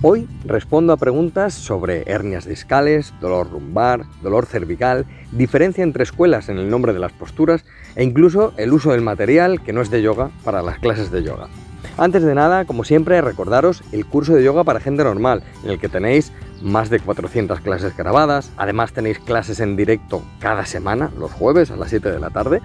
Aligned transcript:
Hoy 0.00 0.28
respondo 0.44 0.92
a 0.92 0.96
preguntas 0.96 1.54
sobre 1.54 2.04
hernias 2.06 2.46
discales, 2.46 3.12
dolor 3.20 3.50
lumbar, 3.50 4.04
dolor 4.22 4.46
cervical, 4.46 5.06
diferencia 5.32 5.82
entre 5.82 6.04
escuelas 6.04 6.48
en 6.48 6.58
el 6.58 6.70
nombre 6.70 6.92
de 6.92 7.00
las 7.00 7.10
posturas 7.10 7.64
e 7.96 8.04
incluso 8.04 8.52
el 8.58 8.72
uso 8.72 8.92
del 8.92 9.00
material 9.00 9.60
que 9.60 9.72
no 9.72 9.80
es 9.80 9.90
de 9.90 10.00
yoga 10.00 10.30
para 10.44 10.62
las 10.62 10.78
clases 10.78 11.10
de 11.10 11.24
yoga. 11.24 11.48
Antes 11.96 12.22
de 12.22 12.36
nada, 12.36 12.64
como 12.64 12.84
siempre, 12.84 13.20
recordaros 13.20 13.82
el 13.90 14.06
curso 14.06 14.36
de 14.36 14.44
yoga 14.44 14.62
para 14.62 14.78
gente 14.78 15.02
normal, 15.02 15.42
en 15.64 15.70
el 15.70 15.80
que 15.80 15.88
tenéis 15.88 16.32
más 16.62 16.90
de 16.90 17.00
400 17.00 17.60
clases 17.60 17.96
grabadas, 17.96 18.50
además 18.56 18.92
tenéis 18.92 19.18
clases 19.18 19.60
en 19.60 19.76
directo 19.76 20.22
cada 20.38 20.66
semana, 20.66 21.10
los 21.18 21.32
jueves 21.32 21.70
a 21.70 21.76
las 21.76 21.90
7 21.90 22.10
de 22.10 22.18
la 22.18 22.30
tarde, 22.30 22.60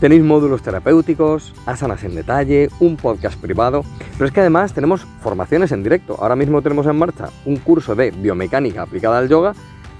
tenéis 0.00 0.22
módulos 0.22 0.62
terapéuticos, 0.62 1.54
asanas 1.66 2.04
en 2.04 2.14
detalle, 2.14 2.70
un 2.80 2.96
podcast 2.96 3.40
privado, 3.40 3.84
pero 4.12 4.26
es 4.26 4.32
que 4.32 4.40
además 4.40 4.72
tenemos 4.72 5.06
formaciones 5.20 5.72
en 5.72 5.82
directo, 5.82 6.16
ahora 6.20 6.36
mismo 6.36 6.62
tenemos 6.62 6.86
en 6.86 6.96
marcha 6.96 7.30
un 7.44 7.56
curso 7.56 7.94
de 7.94 8.10
biomecánica 8.10 8.82
aplicada 8.82 9.18
al 9.18 9.28
yoga, 9.28 9.54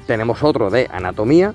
tenemos 0.07 0.43
otro 0.43 0.71
de 0.71 0.89
anatomía, 0.93 1.55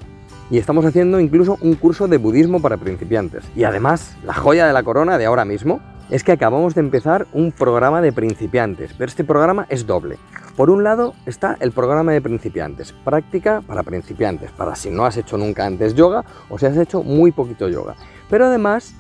y 0.52 0.58
estamos 0.58 0.84
haciendo 0.86 1.20
incluso 1.20 1.58
un 1.62 1.76
curso 1.76 2.08
de 2.08 2.18
budismo 2.18 2.60
para 2.60 2.78
principiantes. 2.78 3.44
Y 3.56 3.66
además, 3.66 4.18
la 4.26 4.34
joya 4.34 4.66
de 4.66 4.74
la 4.74 4.82
corona 4.82 5.20
de 5.20 5.28
ahora 5.28 5.46
mismo, 5.46 5.80
es 6.10 6.24
que 6.24 6.32
acabamos 6.32 6.74
de 6.76 6.82
empezar 6.82 7.28
un 7.34 7.52
programa 7.52 8.02
de 8.02 8.12
principiantes, 8.12 8.94
pero 8.98 9.10
este 9.10 9.24
programa 9.24 9.66
es 9.70 9.86
doble. 9.86 10.18
Por 10.60 10.70
un 10.70 10.84
lado 10.84 11.16
está 11.26 11.56
el 11.62 11.72
programa 11.72 12.12
de 12.12 12.20
principiantes, 12.20 12.92
práctica 12.92 13.62
para 13.66 13.82
principiantes, 13.82 14.52
para 14.52 14.76
si 14.76 14.90
no 14.90 15.06
has 15.06 15.16
hecho 15.16 15.38
nunca 15.38 15.66
antes 15.66 15.96
yoga 15.96 16.26
o 16.50 16.60
si 16.60 16.66
has 16.66 16.76
hecho 16.76 17.02
muy 17.02 17.32
poquito 17.32 17.70
yoga. 17.70 17.96
Pero 18.30 18.48
además, 18.48 18.94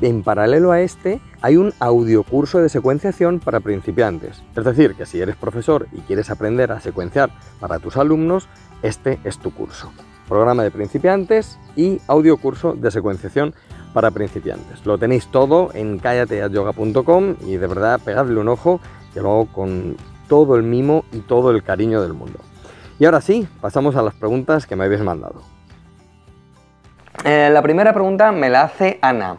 en 0.00 0.24
paralelo 0.24 0.72
a 0.72 0.80
este, 0.80 1.20
hay 1.40 1.56
un 1.56 1.72
audiocurso 1.78 2.58
de 2.58 2.68
secuenciación 2.68 3.38
para 3.38 3.60
principiantes. 3.60 4.42
Es 4.56 4.64
decir, 4.64 4.96
que 4.96 5.06
si 5.06 5.20
eres 5.20 5.36
profesor 5.36 5.86
y 5.92 6.00
quieres 6.00 6.30
aprender 6.30 6.72
a 6.72 6.80
secuenciar 6.80 7.30
para 7.60 7.78
tus 7.78 7.96
alumnos, 7.96 8.48
este 8.82 9.20
es 9.22 9.38
tu 9.38 9.54
curso. 9.54 9.92
Programa 10.28 10.64
de 10.64 10.72
principiantes 10.72 11.60
y 11.76 12.00
audiocurso 12.08 12.72
de 12.72 12.90
secuenciación 12.90 13.54
para 13.92 14.10
principiantes. 14.10 14.84
Lo 14.84 14.98
tenéis 14.98 15.28
todo 15.28 15.70
en 15.74 16.00
callateayoga.com 16.00 17.36
y 17.46 17.56
de 17.56 17.66
verdad 17.68 18.00
pegadle 18.04 18.40
un 18.40 18.48
ojo, 18.48 18.80
que 19.12 19.20
lo 19.20 19.30
hago 19.30 19.52
con 19.52 19.96
todo 20.28 20.56
el 20.56 20.62
mimo 20.62 21.04
y 21.12 21.20
todo 21.20 21.50
el 21.50 21.62
cariño 21.62 22.02
del 22.02 22.12
mundo. 22.12 22.38
Y 22.98 23.04
ahora 23.04 23.20
sí, 23.20 23.48
pasamos 23.60 23.96
a 23.96 24.02
las 24.02 24.14
preguntas 24.14 24.66
que 24.66 24.76
me 24.76 24.84
habéis 24.84 25.02
mandado. 25.02 25.42
Eh, 27.24 27.48
la 27.52 27.62
primera 27.62 27.92
pregunta 27.92 28.32
me 28.32 28.50
la 28.50 28.62
hace 28.62 28.98
Ana. 29.02 29.38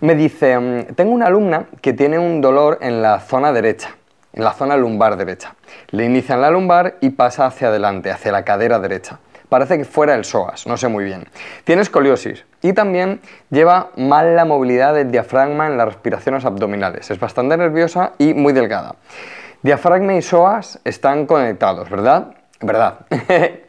Me 0.00 0.14
dice, 0.14 0.58
mm, 0.58 0.94
tengo 0.94 1.12
una 1.12 1.26
alumna 1.26 1.66
que 1.80 1.92
tiene 1.92 2.18
un 2.18 2.40
dolor 2.40 2.78
en 2.80 3.00
la 3.00 3.20
zona 3.20 3.52
derecha, 3.52 3.96
en 4.32 4.44
la 4.44 4.52
zona 4.52 4.76
lumbar 4.76 5.16
derecha. 5.16 5.54
Le 5.90 6.04
inicia 6.04 6.34
en 6.34 6.42
la 6.42 6.50
lumbar 6.50 6.96
y 7.00 7.10
pasa 7.10 7.46
hacia 7.46 7.68
adelante, 7.68 8.10
hacia 8.10 8.32
la 8.32 8.44
cadera 8.44 8.78
derecha. 8.78 9.18
Parece 9.48 9.78
que 9.78 9.84
fuera 9.84 10.14
el 10.14 10.24
psoas, 10.24 10.66
no 10.66 10.76
sé 10.76 10.88
muy 10.88 11.04
bien. 11.04 11.24
Tiene 11.64 11.82
escoliosis 11.82 12.44
y 12.62 12.72
también 12.72 13.20
lleva 13.50 13.90
mal 13.96 14.34
la 14.34 14.44
movilidad 14.44 14.92
del 14.92 15.10
diafragma 15.12 15.68
en 15.68 15.78
las 15.78 15.86
respiraciones 15.86 16.44
abdominales. 16.44 17.10
Es 17.10 17.20
bastante 17.20 17.56
nerviosa 17.56 18.12
y 18.18 18.34
muy 18.34 18.52
delgada. 18.52 18.96
Diafragma 19.66 20.14
y 20.14 20.22
psoas 20.22 20.78
están 20.84 21.26
conectados, 21.26 21.90
¿verdad? 21.90 22.34
¿Verdad? 22.60 23.00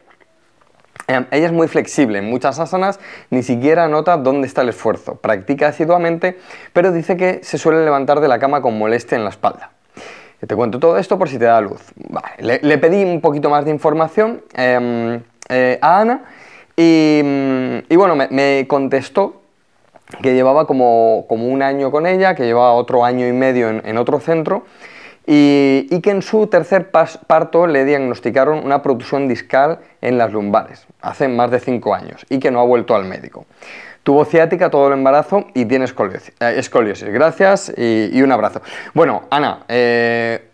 Em, 1.10 1.26
ella 1.32 1.46
es 1.46 1.54
muy 1.54 1.70
flexible, 1.70 2.20
en 2.20 2.26
muchas 2.26 2.60
asanas 2.60 3.00
ni 3.30 3.42
siquiera 3.42 3.88
nota 3.88 4.18
dónde 4.18 4.46
está 4.46 4.62
el 4.62 4.70
esfuerzo. 4.70 5.16
Practica 5.16 5.70
asiduamente, 5.70 6.38
pero 6.74 6.92
dice 6.92 7.16
que 7.16 7.40
se 7.44 7.58
suele 7.58 7.86
levantar 7.86 8.20
de 8.20 8.28
la 8.28 8.40
cama 8.40 8.62
con 8.62 8.78
molestia 8.78 9.16
en 9.16 9.24
la 9.24 9.30
espalda. 9.30 9.72
Te 10.46 10.54
cuento 10.54 10.80
todo 10.80 10.98
esto 10.98 11.18
por 11.18 11.30
si 11.30 11.40
te 11.40 11.46
da 11.46 11.62
luz. 11.62 11.82
le, 12.40 12.78
pedí 12.78 13.06
un 13.06 13.22
poquito 13.22 13.50
más 13.50 13.64
de 13.64 13.72
información. 13.72 14.44
Em, 14.54 15.22
eh, 15.50 15.80
a 15.82 16.02
Ana 16.02 16.26
y, 16.76 17.96
bueno, 17.96 18.16
me, 18.16 18.66
contestó 18.68 19.42
que 20.22 20.36
llevaba 20.36 20.68
como, 20.68 21.22
un 21.22 21.62
año 21.64 21.90
con 21.90 22.06
ella, 22.06 22.36
que 22.36 22.44
llevaba 22.44 22.74
otro 22.74 23.06
año 23.06 23.28
y 23.28 23.32
medio 23.32 23.70
en, 23.70 23.98
otro 23.98 24.20
centro 24.20 24.66
y, 25.28 26.02
que 26.02 26.10
en 26.10 26.22
su 26.22 26.48
tercer 26.48 26.90
parto 26.90 27.68
le 27.68 27.86
diagnosticaron 27.86 28.64
una 28.66 28.82
protrusión 28.82 29.28
discal 29.28 29.80
en 30.02 30.18
las 30.18 30.32
lumbares 30.32 30.88
hace 31.02 31.28
más 31.28 31.52
de 31.52 31.60
cinco 31.60 31.94
años 31.94 32.26
y 32.30 32.40
que 32.40 32.50
no 32.50 32.62
ha 32.62 32.64
vuelto 32.64 32.96
al 32.96 33.06
médico. 33.06 33.46
Tuvo 34.04 34.24
ciática 34.24 34.70
todo 34.70 34.88
el 34.88 34.94
embarazo 34.94 35.48
y 35.54 35.66
tiene 35.66 35.86
escoliosis. 35.86 36.34
Eh, 36.40 37.12
Gracias 37.12 37.74
y, 37.78 38.22
un 38.22 38.32
abrazo. 38.32 38.62
Bueno, 38.94 39.24
Ana, 39.30 39.66
eh, 39.68 40.48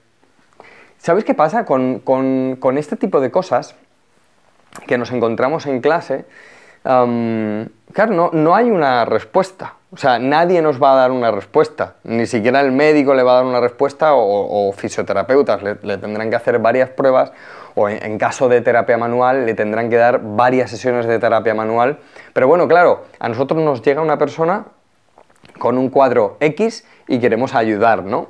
¿sabéis 0.97 1.23
qué 1.23 1.35
pasa 1.35 1.63
con, 1.63 1.99
con 1.99 2.77
este 2.77 2.95
tipo 2.95 3.21
de 3.21 3.29
cosas? 3.29 3.75
que 4.87 4.97
nos 4.97 5.11
encontramos 5.11 5.65
en 5.65 5.81
clase, 5.81 6.25
claro, 6.83 8.31
no, 8.33 8.55
hay 8.55 8.69
una 8.69 9.05
respuesta. 9.05 9.75
O 9.91 9.97
sea, 9.97 10.17
nadie 10.17 10.61
nos 10.61 10.81
va 10.81 10.93
a 10.93 10.95
dar 10.95 11.11
una 11.11 11.31
respuesta. 11.31 11.95
Ni 12.03 12.25
siquiera 12.25 12.61
el 12.61 12.71
médico 12.71 13.13
le 13.13 13.23
va 13.23 13.33
a 13.33 13.35
dar 13.35 13.45
una 13.45 13.59
respuesta 13.59 14.11
o, 14.13 14.71
fisioterapeutas 14.73 15.61
le, 15.61 15.97
tendrán 15.97 16.29
que 16.29 16.35
hacer 16.35 16.59
varias 16.59 16.89
pruebas 16.89 17.31
o 17.75 17.89
en, 17.89 18.17
caso 18.17 18.49
de 18.49 18.61
terapia 18.61 18.97
manual 18.97 19.45
le 19.45 19.53
tendrán 19.53 19.89
que 19.89 19.97
dar 19.97 20.19
varias 20.21 20.71
sesiones 20.71 21.05
de 21.05 21.19
terapia 21.19 21.53
manual. 21.53 21.99
Pero 22.33 22.47
bueno, 22.47 22.67
claro, 22.67 23.05
a 23.19 23.29
nosotros 23.29 23.61
nos 23.61 23.81
llega 23.81 24.01
una 24.01 24.17
persona 24.17 24.65
con 25.59 25.77
un 25.77 25.89
cuadro 25.89 26.37
X 26.39 26.85
y 27.07 27.19
queremos 27.19 27.53
ayudar, 27.53 28.03
¿no? 28.03 28.27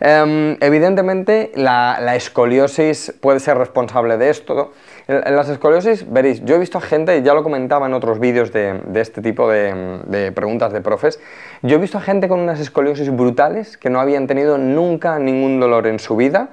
Em, 0.00 0.56
evidentemente 0.60 1.52
la, 1.54 2.16
escoliosis 2.16 3.14
puede 3.20 3.40
ser 3.40 3.58
responsable 3.58 4.16
de 4.16 4.30
esto. 4.30 4.72
En, 5.06 5.36
las 5.36 5.48
escoliosis, 5.48 6.10
veréis, 6.10 6.42
yo 6.44 6.54
he 6.54 6.58
visto 6.58 6.78
a 6.78 6.80
gente, 6.80 7.22
ya 7.22 7.34
lo 7.34 7.42
comentaba 7.42 7.86
en 7.86 7.94
otros 7.94 8.18
vídeos 8.18 8.52
de, 8.52 8.80
este 8.94 9.20
tipo 9.20 9.50
de, 9.50 10.32
preguntas 10.34 10.72
de 10.72 10.80
profes, 10.80 11.20
yo 11.62 11.76
he 11.76 11.78
visto 11.78 11.98
a 11.98 12.00
gente 12.00 12.26
con 12.26 12.40
unas 12.40 12.58
escoliosis 12.60 13.14
brutales 13.14 13.76
que 13.76 13.90
no 13.90 14.00
habían 14.00 14.26
tenido 14.26 14.56
nunca 14.56 15.18
ningún 15.18 15.60
dolor 15.60 15.86
en 15.86 15.98
su 15.98 16.16
vida 16.16 16.48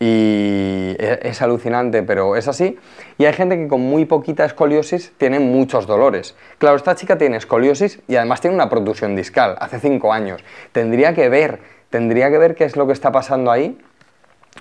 y 0.00 0.96
e, 0.98 1.20
es 1.22 1.40
alucinante, 1.42 2.02
pero 2.02 2.34
es 2.36 2.48
así. 2.48 2.76
Y 3.18 3.24
hay 3.24 3.32
gente 3.32 3.56
que 3.56 3.68
con 3.68 3.80
muy 3.80 4.04
poquita 4.04 4.44
escoliosis 4.44 5.12
tiene 5.16 5.38
muchos 5.38 5.86
dolores. 5.86 6.34
Claro, 6.58 6.76
esta 6.76 6.96
chica 6.96 7.16
tiene 7.16 7.36
escoliosis 7.36 8.00
y 8.08 8.16
además 8.16 8.40
tiene 8.40 8.56
una 8.56 8.68
protrusión 8.68 9.14
discal, 9.14 9.56
hace 9.60 9.78
5 9.78 10.12
años. 10.12 10.44
Tendría 10.72 11.14
que 11.14 11.28
ver, 11.28 11.60
tendría 11.90 12.30
que 12.30 12.38
ver 12.38 12.56
qué 12.56 12.64
es 12.64 12.76
lo 12.76 12.86
que 12.86 12.92
está 12.92 13.12
pasando 13.12 13.50
ahí, 13.52 13.78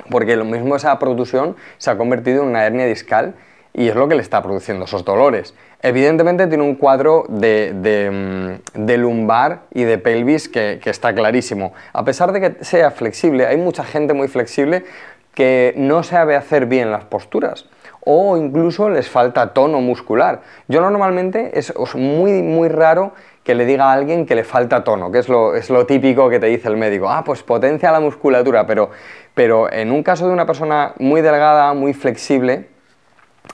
porque 0.10 0.36
lo 0.36 0.46
mismo 0.46 0.76
esa 0.76 0.98
protrusión 1.00 1.56
se 1.78 1.92
ha 1.92 1.98
convertido 1.98 2.44
en 2.44 2.50
una 2.50 2.66
hernia 2.66 2.86
discal 2.86 3.36
y 3.74 3.90
es 3.90 3.96
lo 3.96 4.08
que 4.08 4.16
le 4.16 4.22
está 4.22 4.42
produciendo 4.42 4.86
esos 4.86 5.04
dolores. 5.04 5.54
Evidentemente 5.82 6.48
tiene 6.48 6.64
un 6.64 6.76
cuadro 6.76 7.26
de, 7.28 8.60
mm, 8.74 8.92
lumbar 9.00 9.64
y 9.74 9.84
de 9.84 9.98
pelvis 9.98 10.48
que, 10.48 10.80
que, 10.82 10.90
está 10.90 11.14
clarísimo. 11.14 11.74
A 11.94 12.06
pesar 12.06 12.32
de 12.32 12.42
que 12.42 12.64
sea 12.64 12.92
flexible, 12.92 13.46
hay 13.46 13.58
mucha 13.58 13.84
gente 13.84 14.14
muy 14.14 14.28
flexible 14.28 14.86
que 15.34 15.74
no 15.76 16.04
sabe 16.04 16.36
hacer 16.36 16.66
bien 16.66 16.92
las 16.92 17.04
posturas 17.04 17.66
o 18.06 18.38
incluso 18.38 18.90
les 18.90 19.10
falta 19.10 19.52
tono 19.52 19.82
muscular. 19.82 20.42
Yo 20.68 20.80
normalmente 20.80 21.58
es, 21.58 21.74
muy, 21.96 22.42
muy 22.44 22.70
raro 22.70 23.14
que 23.44 23.56
le 23.56 23.66
diga 23.66 23.86
a 23.86 23.94
alguien 23.94 24.26
que 24.26 24.36
le 24.36 24.44
falta 24.44 24.84
tono, 24.84 25.12
que 25.12 25.20
es 25.20 25.28
lo, 25.28 25.56
es 25.56 25.70
lo 25.70 25.86
típico 25.86 26.30
que 26.30 26.40
te 26.40 26.46
dice 26.46 26.70
el 26.70 26.78
médico. 26.78 27.10
Ah, 27.10 27.24
pues 27.24 27.44
potencia 27.44 27.92
la 27.92 28.00
musculatura, 28.00 28.66
pero, 28.66 28.92
pero 29.36 29.72
en 29.72 29.92
un 29.92 30.02
caso 30.02 30.26
de 30.28 30.34
una 30.34 30.48
persona 30.48 30.94
muy 30.98 31.22
delgada, 31.22 31.74
muy 31.76 31.94
flexible, 31.94 32.70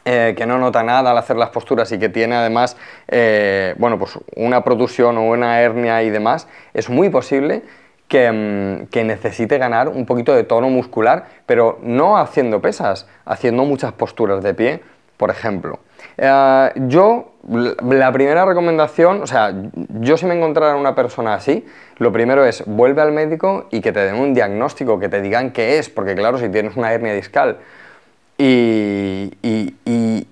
eh, 0.06 0.34
que 0.38 0.46
no 0.46 0.58
nota 0.58 0.82
nada 0.84 1.12
al 1.12 1.18
hacer 1.18 1.36
las 1.36 1.50
posturas 1.50 1.92
y 1.92 2.00
que 2.00 2.08
tiene 2.08 2.36
además 2.36 2.78
eh, 3.10 3.76
bueno, 3.78 4.00
pues 4.00 4.18
una 4.38 4.64
protusión 4.64 5.18
o 5.18 5.24
una 5.24 5.60
hernia 5.60 6.02
y 6.04 6.10
demás, 6.10 6.48
es 6.74 6.90
muy 6.90 7.10
posible 7.10 7.64
Mm, 8.12 8.88
que, 8.92 9.04
necesite 9.06 9.58
ganar 9.58 9.88
un 9.88 10.06
poquito 10.06 10.34
de 10.34 10.44
tono 10.44 10.70
muscular, 10.70 11.28
pero 11.46 11.80
no 11.82 12.18
haciendo 12.18 12.62
pesas, 12.62 13.08
haciendo 13.26 13.64
muchas 13.64 13.94
posturas 13.94 14.44
de 14.44 14.54
pie, 14.54 14.82
por 15.16 15.30
ejemplo. 15.30 15.80
Eh, 16.18 16.72
yo, 16.88 17.34
la 17.50 18.12
primera 18.12 18.46
recomendación, 18.46 19.22
o 19.22 19.28
sea, 19.28 19.54
yo 20.00 20.18
si 20.18 20.26
me 20.26 20.36
encontrara 20.36 20.76
una 20.76 20.96
persona 20.96 21.34
así, 21.34 21.66
lo 21.98 22.12
primero 22.12 22.46
es 22.46 22.64
vuelve 22.66 23.02
al 23.02 23.12
médico 23.12 23.68
y 23.72 23.82
que 23.82 23.92
te 23.92 24.00
den 24.02 24.16
un 24.16 24.34
diagnóstico, 24.34 25.00
que 25.00 25.10
te 25.10 25.22
digan 25.22 25.52
qué 25.52 25.78
es, 25.78 25.90
porque 25.90 26.16
claro, 26.16 26.38
si 26.38 26.50
tienes 26.50 26.76
una 26.76 26.94
hernia 26.94 27.14
discal 27.14 27.58
y, 28.38 30.28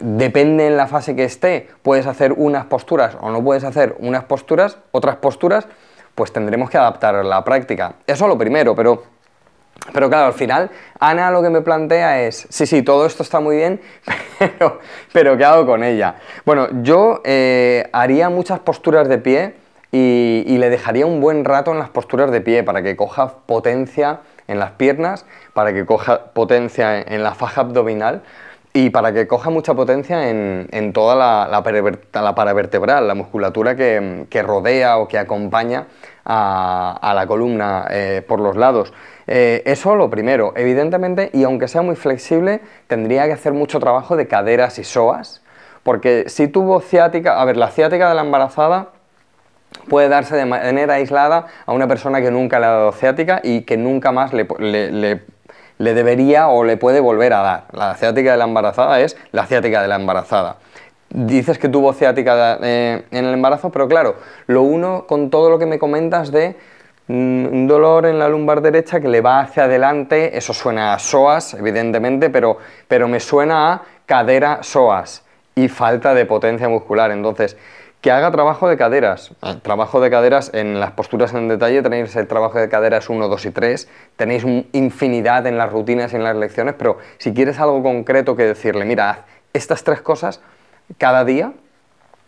depende 0.00 0.66
en 0.66 0.76
la 0.76 0.86
fase 0.86 1.14
que 1.14 1.24
esté, 1.24 1.68
puedes 1.82 2.06
hacer 2.06 2.32
unas 2.32 2.66
posturas 2.66 3.16
o 3.20 3.30
no 3.30 3.42
puedes 3.42 3.64
hacer 3.64 3.94
unas 4.00 4.24
posturas, 4.24 4.78
otras 4.90 5.16
posturas, 5.16 5.66
pues 6.14 6.32
tendremos 6.32 6.68
que 6.68 6.78
adaptar 6.78 7.24
la 7.24 7.44
práctica. 7.44 7.94
Eso 8.06 8.26
lo 8.26 8.36
primero, 8.36 8.74
pero 8.74 9.04
pero 9.92 10.08
claro, 10.08 10.26
al 10.26 10.32
final, 10.32 10.70
Ana 10.98 11.30
lo 11.30 11.42
que 11.42 11.50
me 11.50 11.60
plantea 11.60 12.22
es, 12.22 12.46
sí, 12.48 12.66
sí, 12.66 12.82
todo 12.82 13.06
esto 13.06 13.22
está 13.22 13.40
muy 13.40 13.56
bien, 13.56 13.80
pero, 14.38 14.80
pero 15.12 15.36
¿qué 15.36 15.44
hago 15.44 15.66
con 15.66 15.84
ella? 15.84 16.16
Bueno, 16.44 16.68
yo 16.82 17.20
eh, 17.24 17.88
haría 17.92 18.30
muchas 18.30 18.60
posturas 18.60 19.08
de 19.08 19.18
pie 19.18 19.54
y, 19.94 20.58
le 20.58 20.70
dejaría 20.70 21.06
un 21.06 21.20
buen 21.20 21.44
rato 21.44 21.70
en 21.70 21.78
las 21.78 21.88
posturas 21.88 22.30
de 22.32 22.40
pie 22.40 22.64
para 22.64 22.82
que 22.82 22.96
coja 22.96 23.34
potencia 23.46 24.20
en 24.48 24.58
las 24.58 24.72
piernas, 24.72 25.24
para 25.52 25.72
que 25.72 25.86
coja 25.86 26.32
potencia 26.32 27.00
en, 27.00 27.22
la 27.22 27.34
faja 27.34 27.60
abdominal 27.60 28.22
y 28.72 28.90
para 28.90 29.12
que 29.12 29.28
coja 29.28 29.50
mucha 29.50 29.74
potencia 29.74 30.28
en, 30.30 30.92
toda 30.92 31.14
la, 31.14 31.48
la, 31.48 32.34
paravertebral, 32.34 33.06
la 33.06 33.14
musculatura 33.14 33.76
que, 33.76 34.42
rodea 34.44 34.98
o 34.98 35.06
que 35.06 35.16
acompaña 35.16 35.86
a, 36.24 37.12
la 37.14 37.26
columna 37.28 37.86
eh, 37.88 38.24
por 38.26 38.40
los 38.40 38.56
lados. 38.56 38.92
Eh, 39.26 39.62
eso 39.64 39.96
lo 39.96 40.10
primero, 40.10 40.52
evidentemente, 40.56 41.30
y 41.32 41.44
aunque 41.44 41.68
sea 41.68 41.82
muy 41.82 41.96
flexible, 41.96 42.60
tendría 42.86 43.26
que 43.26 43.32
hacer 43.32 43.52
mucho 43.52 43.80
trabajo 43.80 44.16
de 44.16 44.26
caderas 44.26 44.78
y 44.78 44.84
psoas, 44.84 45.42
porque 45.82 46.24
si 46.28 46.48
tuvo 46.48 46.80
ciática, 46.80 47.40
a 47.40 47.44
ver, 47.44 47.56
la 47.56 47.70
ciática 47.70 48.08
de 48.08 48.14
la 48.14 48.22
embarazada 48.22 48.88
puede 49.88 50.08
darse 50.08 50.36
de 50.36 50.46
manera 50.46 50.94
aislada 50.94 51.46
a 51.66 51.72
una 51.72 51.88
persona 51.88 52.20
que 52.20 52.30
nunca 52.30 52.58
le 52.58 52.66
ha 52.66 52.70
dado 52.70 52.92
ciática 52.92 53.40
y 53.42 53.62
que 53.62 53.76
nunca 53.76 54.12
más 54.12 54.32
le, 54.32 54.46
debería 55.78 56.48
o 56.48 56.64
le 56.64 56.76
puede 56.76 57.00
volver 57.00 57.32
a 57.32 57.42
dar. 57.42 57.64
La 57.72 57.94
ciática 57.94 58.32
de 58.32 58.38
la 58.38 58.44
embarazada 58.44 59.00
es 59.00 59.16
la 59.32 59.46
ciática 59.46 59.82
de 59.82 59.88
la 59.88 59.96
embarazada 59.96 60.56
dices 61.14 61.58
que 61.58 61.68
tuvo 61.68 61.92
ciática 61.92 62.58
eh, 62.60 63.04
en 63.12 63.24
el 63.24 63.34
embarazo, 63.34 63.70
pero 63.70 63.86
claro, 63.86 64.16
lo 64.48 64.62
uno 64.62 65.06
con 65.06 65.30
todo 65.30 65.48
lo 65.48 65.60
que 65.60 65.66
me 65.66 65.78
comentas 65.78 66.32
de 66.32 66.56
un 67.08 67.66
dolor 67.68 68.06
en 68.06 68.18
la 68.18 68.28
lumbar 68.28 68.62
derecha 68.62 69.00
que 69.00 69.08
le 69.08 69.20
va 69.20 69.40
hacia 69.40 69.64
adelante, 69.64 70.36
eso 70.36 70.54
suena 70.54 70.94
a 70.94 70.98
psoas, 70.98 71.54
evidentemente, 71.54 72.30
pero, 72.30 72.58
pero 72.88 73.08
me 73.08 73.20
suena 73.20 73.72
a 73.72 73.82
cadera 74.06 74.62
psoas 74.62 75.24
y 75.54 75.68
falta 75.68 76.14
de 76.14 76.26
potencia 76.26 76.68
muscular. 76.68 77.10
Entonces, 77.10 77.56
que 78.04 78.10
haga 78.10 78.30
trabajo 78.30 78.68
de 78.68 78.76
caderas. 78.76 79.30
Ah. 79.40 79.56
Trabajo 79.62 79.98
de 79.98 80.10
caderas 80.10 80.50
en 80.52 80.78
las 80.78 80.90
posturas 80.90 81.32
en 81.32 81.48
detalle, 81.48 81.80
tenéis 81.80 82.14
el 82.16 82.26
trabajo 82.26 82.58
de 82.58 82.68
caderas 82.68 83.08
1, 83.08 83.28
2 83.28 83.46
y 83.46 83.50
3, 83.50 83.88
tenéis 84.16 84.44
infinidad 84.72 85.46
en 85.46 85.56
las 85.56 85.72
rutinas 85.72 86.12
y 86.12 86.16
en 86.16 86.24
las 86.24 86.36
lecciones, 86.36 86.74
pero 86.76 86.98
si 87.16 87.32
quieres 87.32 87.58
algo 87.58 87.82
concreto 87.82 88.36
que 88.36 88.42
decirle, 88.42 88.84
mira, 88.84 89.08
haz 89.08 89.18
estas 89.54 89.84
tres 89.84 90.02
cosas 90.02 90.42
cada 90.98 91.24
día, 91.24 91.52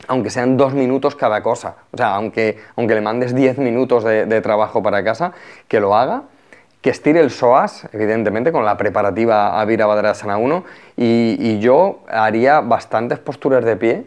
aunque 0.09 0.31
sean 0.31 0.57
dos 0.57 0.73
minutos 0.75 1.17
cada 1.17 1.43
cosa. 1.43 1.77
O 1.93 1.97
sea, 1.97 2.15
aunque, 2.15 2.59
aunque 2.77 2.95
le 2.95 3.01
mandes 3.01 3.35
diez 3.35 3.59
minutos 3.59 4.05
de, 4.05 4.41
trabajo 4.41 4.83
para 4.83 5.03
casa, 5.05 5.33
que 5.69 5.81
lo 5.81 5.95
haga, 5.95 6.25
que 6.81 6.91
estire 6.91 7.21
el 7.21 7.31
psoas, 7.31 7.89
evidentemente, 7.93 8.53
con 8.53 8.65
la 8.65 8.77
preparativa 8.77 9.61
a 9.61 9.65
Virabhadrasana 9.65 10.37
1, 10.37 10.65
y, 10.97 11.37
y 11.39 11.59
yo 11.59 12.01
haría 12.09 12.61
bastantes 12.61 13.19
posturas 13.19 13.65
de 13.65 13.77
pie 13.77 14.07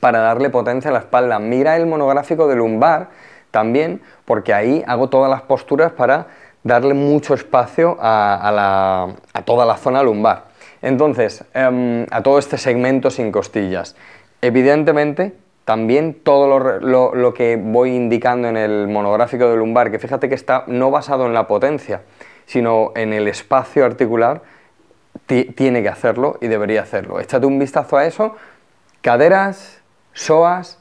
para 0.00 0.20
darle 0.20 0.50
potencia 0.50 0.90
a 0.90 0.92
la 0.92 1.00
espalda. 1.00 1.38
Mira 1.38 1.76
el 1.76 1.86
monográfico 1.86 2.46
de 2.46 2.56
lumbar 2.56 3.08
también, 3.50 4.02
porque 4.24 4.52
ahí 4.52 4.84
hago 4.86 5.08
todas 5.08 5.30
las 5.30 5.42
posturas 5.42 5.92
para 5.92 6.26
darle 6.62 6.94
mucho 6.94 7.34
espacio 7.34 7.96
a, 8.00 9.08
a 9.32 9.42
toda 9.42 9.64
la 9.64 9.76
zona 9.76 10.02
lumbar. 10.02 10.48
Entonces, 10.82 11.44
em, 11.54 12.06
a 12.10 12.22
todo 12.22 12.38
este 12.38 12.56
segmento 12.56 13.10
sin 13.10 13.32
costillas. 13.32 13.96
Evidentemente, 14.40 15.32
también 15.64 16.14
todo 16.14 16.80
lo, 16.80 17.34
que 17.34 17.60
voy 17.62 17.90
indicando 17.90 18.48
en 18.48 18.56
el 18.56 18.88
monográfico 18.88 19.50
de 19.50 19.56
lumbar, 19.56 19.90
que 19.90 19.98
fíjate 19.98 20.28
que 20.28 20.34
está 20.34 20.64
no 20.66 20.90
basado 20.90 21.26
en 21.26 21.34
la 21.34 21.46
potencia, 21.46 22.02
sino 22.46 22.92
en 22.94 23.12
el 23.12 23.28
espacio 23.28 23.84
articular, 23.84 24.40
tiene 25.26 25.82
que 25.82 25.88
hacerlo 25.90 26.38
y 26.40 26.46
debería 26.46 26.82
hacerlo. 26.82 27.20
Échate 27.20 27.44
un 27.44 27.58
vistazo 27.58 27.98
a 27.98 28.06
eso, 28.06 28.36
caderas, 29.02 29.82
psoas, 30.14 30.78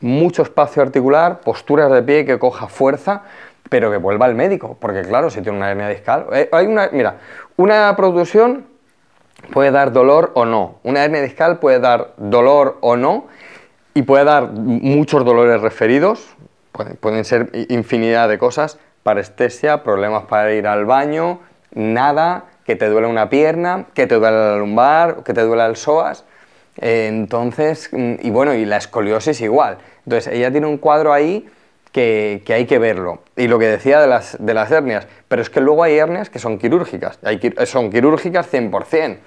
mucho 0.00 0.42
espacio 0.42 0.82
articular, 0.82 1.40
posturas 1.40 1.90
de 1.92 2.02
pie 2.02 2.24
que 2.24 2.38
coja 2.38 2.68
fuerza, 2.68 3.24
pero 3.68 3.90
que 3.90 3.98
vuelva 3.98 4.24
al 4.24 4.34
médico, 4.34 4.76
porque 4.80 5.02
claro, 5.02 5.28
si 5.28 5.42
tiene 5.42 5.58
una 5.58 5.70
hernia 5.70 5.88
discal, 5.88 6.26
eh, 6.32 6.48
hay 6.52 6.66
una, 6.66 6.88
mira, 6.92 7.16
una 7.56 7.94
producción 7.96 8.71
puede 9.52 9.70
dar 9.70 9.92
dolor 9.92 10.32
o 10.34 10.44
no. 10.44 10.76
Una 10.82 11.04
hernia 11.04 11.22
discal 11.22 11.58
puede 11.58 11.80
dar 11.80 12.14
dolor 12.16 12.78
o 12.80 12.96
no 12.96 13.26
y 13.94 14.02
puede 14.02 14.24
dar 14.24 14.52
muchos 14.52 15.24
dolores 15.24 15.60
referidos, 15.60 16.34
pueden, 17.00 17.24
ser 17.24 17.50
infinidad 17.68 18.28
de 18.28 18.38
cosas, 18.38 18.78
parestesia, 19.02 19.82
problemas 19.82 20.24
para 20.24 20.52
ir 20.52 20.66
al 20.66 20.86
baño, 20.86 21.40
nada, 21.74 22.44
que 22.64 22.76
te 22.76 22.88
duele 22.88 23.08
una 23.08 23.28
pierna, 23.28 23.86
que 23.94 24.06
te 24.06 24.14
duele 24.14 24.36
la 24.36 24.56
lumbar, 24.56 25.22
que 25.24 25.34
te 25.34 25.42
duele 25.42 25.66
el 25.66 25.76
psoas. 25.76 26.24
entonces, 26.76 27.90
y 27.92 28.30
bueno, 28.30 28.54
y 28.54 28.64
la 28.64 28.78
escoliosis 28.78 29.40
igual. 29.40 29.78
Entonces, 30.06 30.32
ella 30.32 30.50
tiene 30.50 30.66
un 30.66 30.78
cuadro 30.78 31.12
ahí 31.12 31.46
que, 31.92 32.42
hay 32.48 32.66
que 32.66 32.78
verlo. 32.78 33.20
Y 33.36 33.46
lo 33.46 33.58
que 33.58 33.66
decía 33.66 34.00
de 34.00 34.06
las, 34.08 34.36
de 34.44 34.54
las 34.54 34.70
hernias, 34.70 35.06
pero 35.28 35.42
es 35.42 35.50
que 35.50 35.60
luego 35.60 35.84
hay 35.84 35.98
hernias 35.98 36.30
que 36.30 36.38
son 36.38 36.58
quirúrgicas, 36.58 37.18
hay, 37.22 37.40
son 37.66 37.90
quirúrgicas 37.90 38.52
100%. 38.52 39.18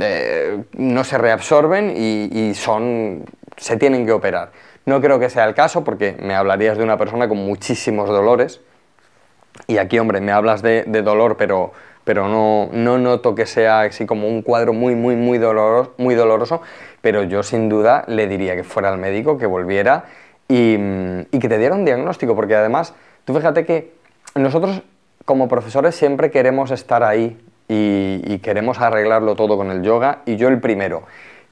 Eh, 0.00 0.64
no 0.72 1.04
se 1.04 1.18
reabsorben 1.18 1.92
y, 1.96 2.54
son, 2.54 3.24
se 3.56 3.76
tienen 3.76 4.06
que 4.06 4.12
operar. 4.12 4.52
No 4.84 5.00
creo 5.00 5.18
que 5.18 5.28
sea 5.30 5.44
el 5.44 5.54
caso 5.54 5.84
porque 5.84 6.16
me 6.20 6.34
hablarías 6.34 6.78
de 6.78 6.84
una 6.84 6.96
persona 6.96 7.28
con 7.28 7.38
muchísimos 7.38 8.08
dolores 8.08 8.60
y 9.66 9.78
aquí, 9.78 9.98
hombre, 9.98 10.20
me 10.20 10.32
hablas 10.32 10.62
de, 10.62 10.84
dolor, 10.84 11.36
pero, 11.36 11.72
pero 12.04 12.28
no, 12.28 12.68
no, 12.72 12.98
noto 12.98 13.34
que 13.34 13.46
sea 13.46 13.80
así 13.80 14.06
como 14.06 14.28
un 14.28 14.42
cuadro 14.42 14.72
muy, 14.72 14.94
muy, 14.94 15.16
muy 15.16 15.38
doloroso, 15.38 15.94
muy 15.96 16.14
doloroso, 16.14 16.62
pero 17.00 17.22
yo 17.24 17.42
sin 17.42 17.68
duda 17.68 18.04
le 18.06 18.28
diría 18.28 18.54
que 18.54 18.64
fuera 18.64 18.90
al 18.90 18.98
médico, 18.98 19.38
que 19.38 19.46
volviera 19.46 20.04
y, 20.48 20.76
y 21.30 21.38
que 21.38 21.48
te 21.48 21.58
diera 21.58 21.74
un 21.74 21.84
diagnóstico, 21.84 22.34
porque 22.34 22.54
además, 22.54 22.94
tú 23.24 23.34
fíjate 23.34 23.64
que 23.64 23.92
nosotros 24.34 24.82
como 25.24 25.48
profesores 25.48 25.94
siempre 25.94 26.30
queremos 26.30 26.70
estar 26.70 27.02
ahí 27.02 27.36
y, 27.68 28.38
queremos 28.38 28.80
arreglarlo 28.80 29.34
todo 29.34 29.56
con 29.56 29.70
el 29.70 29.82
yoga 29.82 30.20
y 30.24 30.36
yo 30.36 30.48
el 30.48 30.60
primero. 30.60 31.02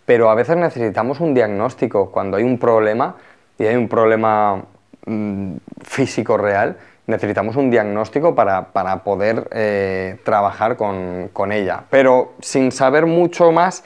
Pero 0.06 0.30
a 0.30 0.34
veces 0.34 0.56
necesitamos 0.56 1.20
un 1.20 1.34
diagnóstico 1.34 2.10
cuando 2.10 2.36
hay 2.36 2.44
un 2.44 2.58
problema 2.58 3.16
y 3.58 3.64
hay 3.64 3.74
un 3.74 3.88
problema 3.88 4.62
mm, 5.06 5.54
físico 5.82 6.36
real, 6.36 6.76
necesitamos 7.06 7.56
un 7.56 7.70
diagnóstico 7.70 8.34
para, 8.34 8.72
poder 9.02 9.48
eh, 9.50 10.20
trabajar 10.24 10.76
con, 10.76 11.30
con, 11.32 11.50
ella. 11.50 11.84
Pero 11.90 12.34
sin 12.40 12.70
saber 12.70 13.06
mucho 13.06 13.50
más 13.50 13.84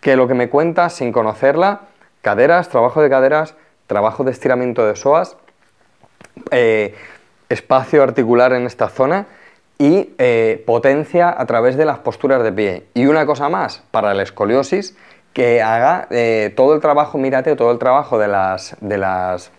que 0.00 0.16
lo 0.16 0.26
que 0.26 0.34
me 0.34 0.48
cuentas, 0.48 0.94
sin 0.94 1.12
conocerla, 1.12 1.80
caderas, 2.22 2.68
trabajo 2.68 3.02
de 3.02 3.10
caderas, 3.10 3.54
trabajo 3.86 4.24
de 4.24 4.32
estiramiento 4.32 4.86
de 4.86 4.96
psoas, 4.96 5.36
eh, 6.50 6.94
espacio 7.48 8.02
articular 8.02 8.52
en 8.52 8.66
esta 8.66 8.88
zona 8.88 9.26
y 9.78 10.14
eh, 10.18 10.62
potencia 10.66 11.34
a 11.36 11.46
través 11.46 11.76
de 11.76 11.84
las 11.84 11.98
posturas 11.98 12.42
de 12.42 12.52
pie. 12.52 12.86
Y 12.94 13.06
una 13.06 13.26
cosa 13.26 13.48
más, 13.48 13.82
para 13.90 14.14
la 14.14 14.22
escoliosis, 14.22 14.96
que 15.32 15.60
haga 15.60 16.06
eh, 16.10 16.52
todo 16.56 16.74
el 16.74 16.80
trabajo, 16.80 17.18
mírate, 17.18 17.54
todo 17.56 17.70
el 17.70 17.78
trabajo 17.78 18.18
de 18.18 18.26
las, 18.28 18.74
de 18.80 18.96
las 18.96 19.50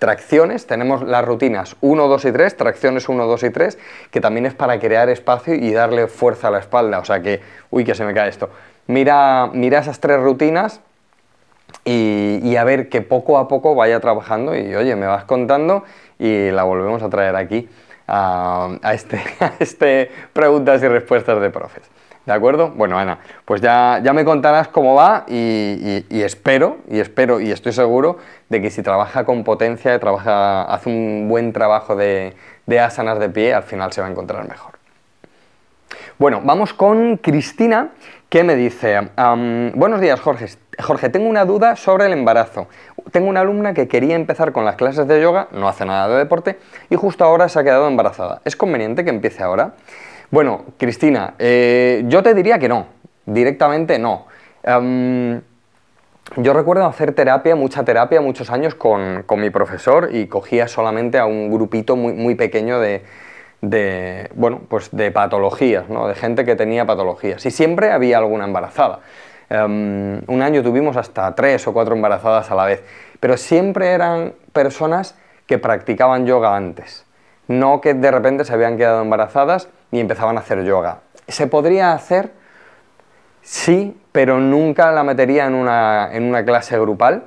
tracciones, 0.00 0.66
tenemos 0.66 1.02
las 1.02 1.24
rutinas 1.24 1.76
1, 1.82 2.08
2 2.08 2.24
y 2.24 2.32
3, 2.32 2.56
tracciones 2.56 3.08
1, 3.08 3.26
2 3.26 3.42
y 3.44 3.50
3, 3.50 3.78
que 4.10 4.20
también 4.20 4.46
es 4.46 4.54
para 4.54 4.80
crear 4.80 5.08
espacio 5.08 5.54
y 5.54 5.72
darle 5.72 6.08
fuerza 6.08 6.48
a 6.48 6.50
la 6.50 6.58
espalda, 6.58 6.98
o 6.98 7.04
sea 7.04 7.22
que, 7.22 7.40
uy, 7.70 7.84
que 7.84 7.94
se 7.94 8.04
me 8.04 8.14
cae 8.14 8.28
esto. 8.28 8.50
Mira, 8.88 9.50
mira 9.52 9.78
esas 9.78 10.00
tres 10.00 10.18
rutinas 10.20 10.80
y, 11.84 12.40
y 12.42 12.56
a 12.56 12.64
ver 12.64 12.88
que 12.88 13.02
poco 13.02 13.38
a 13.38 13.48
poco 13.48 13.74
vaya 13.74 14.00
trabajando 14.00 14.56
y, 14.56 14.74
oye, 14.74 14.96
me 14.96 15.06
vas 15.06 15.24
contando 15.24 15.84
y 16.18 16.50
la 16.50 16.62
volvemos 16.64 17.02
a 17.02 17.08
traer 17.08 17.36
aquí 17.36 17.68
a, 18.10 18.92
este, 18.92 19.22
este 19.60 20.10
preguntas 20.32 20.82
y 20.82 20.88
respuestas 20.88 21.40
de 21.40 21.50
profes. 21.50 21.82
¿De 22.26 22.34
acuerdo? 22.34 22.70
Bueno, 22.70 22.98
Ana, 22.98 23.18
pues 23.44 23.62
ya, 23.62 24.00
ya 24.04 24.12
me 24.12 24.24
contarás 24.24 24.68
cómo 24.68 24.94
va 24.94 25.24
y, 25.26 26.04
espero, 26.10 26.76
y 26.88 27.00
espero, 27.00 27.40
y 27.40 27.50
estoy 27.50 27.72
seguro 27.72 28.18
de 28.50 28.60
que 28.60 28.70
si 28.70 28.82
trabaja 28.82 29.24
con 29.24 29.42
potencia, 29.42 29.98
trabaja, 29.98 30.62
hace 30.62 30.90
un 30.90 31.28
buen 31.28 31.52
trabajo 31.52 31.96
de, 31.96 32.34
de 32.66 32.78
asanas 32.78 33.18
de 33.18 33.30
pie, 33.30 33.54
al 33.54 33.62
final 33.62 33.92
se 33.92 34.02
va 34.02 34.08
a 34.08 34.10
encontrar 34.10 34.46
mejor. 34.46 34.79
Bueno, 36.20 36.42
vamos 36.44 36.74
con 36.74 37.16
Cristina, 37.16 37.92
que 38.28 38.44
me 38.44 38.54
dice, 38.54 39.08
buenos 39.72 40.02
días 40.02 40.20
Jorge, 40.20 40.48
Jorge, 40.78 41.08
tengo 41.08 41.26
una 41.30 41.46
duda 41.46 41.76
sobre 41.76 42.04
el 42.04 42.12
embarazo. 42.12 42.68
Tengo 43.10 43.30
una 43.30 43.40
alumna 43.40 43.72
que 43.72 43.88
quería 43.88 44.16
empezar 44.16 44.52
con 44.52 44.66
las 44.66 44.76
clases 44.76 45.08
de 45.08 45.18
yoga, 45.18 45.48
no 45.52 45.66
hace 45.66 45.86
nada 45.86 46.08
de 46.08 46.18
deporte, 46.18 46.58
y 46.90 46.96
justo 46.96 47.24
ahora 47.24 47.48
se 47.48 47.58
ha 47.58 47.64
quedado 47.64 47.88
embarazada. 47.88 48.42
¿Es 48.44 48.54
conveniente 48.54 49.02
que 49.02 49.08
empiece 49.08 49.42
ahora? 49.42 49.72
Bueno, 50.30 50.66
Cristina, 50.76 51.36
eh, 51.38 52.04
yo 52.06 52.22
te 52.22 52.34
diría 52.34 52.58
que 52.58 52.68
no, 52.68 52.88
directamente 53.24 53.98
no. 53.98 54.26
yo 56.36 56.52
recuerdo 56.52 56.84
hacer 56.84 57.14
terapia, 57.14 57.56
mucha 57.56 57.82
terapia, 57.82 58.20
muchos 58.20 58.50
años 58.50 58.74
con, 58.74 59.24
mi 59.38 59.48
profesor 59.48 60.10
y 60.12 60.26
cogía 60.26 60.68
solamente 60.68 61.18
a 61.18 61.24
un 61.24 61.50
grupito 61.50 61.96
muy, 61.96 62.12
muy 62.12 62.34
pequeño 62.34 62.78
de, 62.78 63.04
bueno, 63.62 64.62
pues 64.68 64.90
de 64.92 65.10
patologías, 65.10 65.88
¿no? 65.88 66.08
de 66.08 66.14
gente 66.14 66.44
que 66.44 66.56
tenía 66.56 66.86
patologías. 66.86 67.44
Y 67.44 67.50
siempre 67.50 67.92
había 67.92 68.18
alguna 68.18 68.44
embarazada. 68.44 69.00
Em, 69.50 70.22
un 70.28 70.42
año 70.42 70.62
tuvimos 70.62 70.96
hasta 70.96 71.34
tres 71.34 71.66
o 71.66 71.72
cuatro 71.72 71.94
embarazadas 71.94 72.50
a 72.50 72.54
la 72.54 72.64
vez, 72.64 72.84
pero 73.18 73.36
siempre 73.36 73.90
eran 73.90 74.34
personas 74.52 75.16
que 75.46 75.58
practicaban 75.58 76.24
yoga 76.24 76.54
antes, 76.54 77.04
no 77.48 77.80
que 77.80 77.94
de 77.94 78.10
repente 78.12 78.44
se 78.44 78.54
habían 78.54 78.76
quedado 78.76 79.02
embarazadas 79.02 79.68
y 79.90 79.98
empezaban 79.98 80.36
a 80.36 80.40
hacer 80.40 80.62
yoga. 80.62 81.00
¿Se 81.26 81.48
podría 81.48 81.92
hacer? 81.92 82.30
Sí, 83.42 84.00
pero 84.12 84.38
nunca 84.38 84.92
la 84.92 85.02
metería 85.02 85.46
en 85.46 85.54
una, 85.54 86.10
en 86.12 86.22
una 86.22 86.44
clase 86.44 86.78
grupal. 86.78 87.24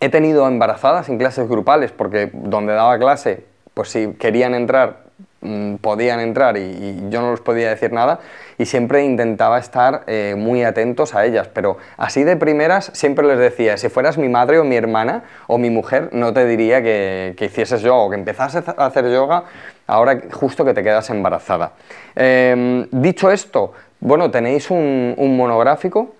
He 0.00 0.08
tenido 0.08 0.48
embarazadas 0.48 1.10
en 1.10 1.18
clases 1.18 1.46
grupales 1.46 1.92
porque 1.92 2.30
donde 2.32 2.72
daba 2.72 2.98
clase, 2.98 3.44
pues 3.74 3.90
si 3.90 4.14
querían 4.14 4.54
entrar 4.54 5.09
Mm, 5.42 5.76
podían 5.76 6.20
entrar 6.20 6.58
y, 6.58 7.08
yo 7.08 7.22
no 7.22 7.30
les 7.30 7.40
podía 7.40 7.70
decir 7.70 7.94
nada 7.94 8.20
y 8.58 8.66
siempre 8.66 9.02
intentaba 9.02 9.58
estar 9.58 10.02
eh, 10.06 10.34
muy 10.36 10.64
atentos 10.64 11.14
a 11.14 11.24
ellas, 11.24 11.48
pero 11.48 11.78
así 11.96 12.24
de 12.24 12.36
primeras 12.36 12.90
siempre 12.92 13.26
les 13.26 13.38
decía, 13.38 13.78
si 13.78 13.88
fueras 13.88 14.18
mi 14.18 14.28
madre 14.28 14.58
o 14.58 14.64
mi 14.64 14.76
hermana 14.76 15.24
o 15.46 15.56
mi 15.56 15.70
mujer, 15.70 16.10
no 16.12 16.34
te 16.34 16.44
diría 16.44 16.82
que, 16.82 17.34
hicieses 17.40 17.80
yoga 17.80 18.02
o 18.02 18.10
que 18.10 18.16
empezases 18.16 18.68
a 18.68 18.84
hacer 18.84 19.10
yoga 19.10 19.44
ahora 19.86 20.20
justo 20.30 20.62
que 20.62 20.74
te 20.74 20.82
quedas 20.82 21.08
embarazada. 21.08 21.72
Em, 22.14 22.86
dicho 22.90 23.30
esto, 23.30 23.72
bueno, 23.98 24.30
tenéis 24.30 24.70
un 24.70 25.36
monográfico 25.38 26.19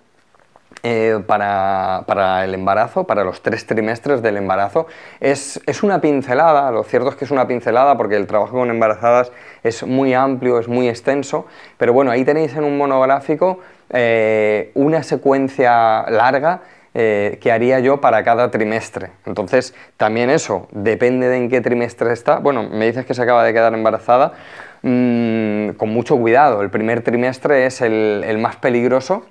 eh, 0.82 1.22
para, 1.26 2.42
el 2.42 2.54
embarazo, 2.54 3.04
para 3.04 3.22
los 3.22 3.42
tres 3.42 3.66
trimestres 3.66 4.22
del 4.22 4.38
embarazo. 4.38 4.86
Es, 5.20 5.60
una 5.82 6.00
pincelada, 6.00 6.70
lo 6.70 6.84
cierto 6.84 7.10
es 7.10 7.16
que 7.16 7.26
es 7.26 7.30
una 7.30 7.46
pincelada 7.46 7.98
porque 7.98 8.16
el 8.16 8.26
trabajo 8.26 8.56
con 8.56 8.70
embarazadas 8.70 9.30
es 9.62 9.82
muy 9.82 10.14
amplio, 10.14 10.58
es 10.58 10.68
muy 10.68 10.88
extenso, 10.88 11.46
pero 11.76 11.92
bueno, 11.92 12.10
ahí 12.10 12.24
tenéis 12.24 12.56
en 12.56 12.64
un 12.64 12.78
monográfico 12.78 13.60
eh, 13.90 14.70
una 14.74 15.02
secuencia 15.02 16.08
larga 16.08 16.62
eh, 16.94 17.38
que 17.42 17.52
haría 17.52 17.80
yo 17.80 18.00
para 18.00 18.24
cada 18.24 18.50
trimestre. 18.50 19.10
Entonces, 19.26 19.74
también 19.98 20.30
eso, 20.30 20.66
depende 20.70 21.28
de 21.28 21.36
en 21.36 21.50
qué 21.50 21.60
trimestre 21.60 22.10
está. 22.14 22.38
Bueno, 22.38 22.62
me 22.62 22.86
dices 22.86 23.04
que 23.04 23.12
se 23.12 23.20
acaba 23.20 23.44
de 23.44 23.52
quedar 23.52 23.74
embarazada, 23.74 24.32
mm, 24.80 25.72
con 25.72 25.90
mucho 25.90 26.16
cuidado. 26.16 26.62
El 26.62 26.70
primer 26.70 27.02
trimestre 27.02 27.66
es 27.66 27.82
el 27.82 28.38
más 28.38 28.56
peligroso 28.56 29.26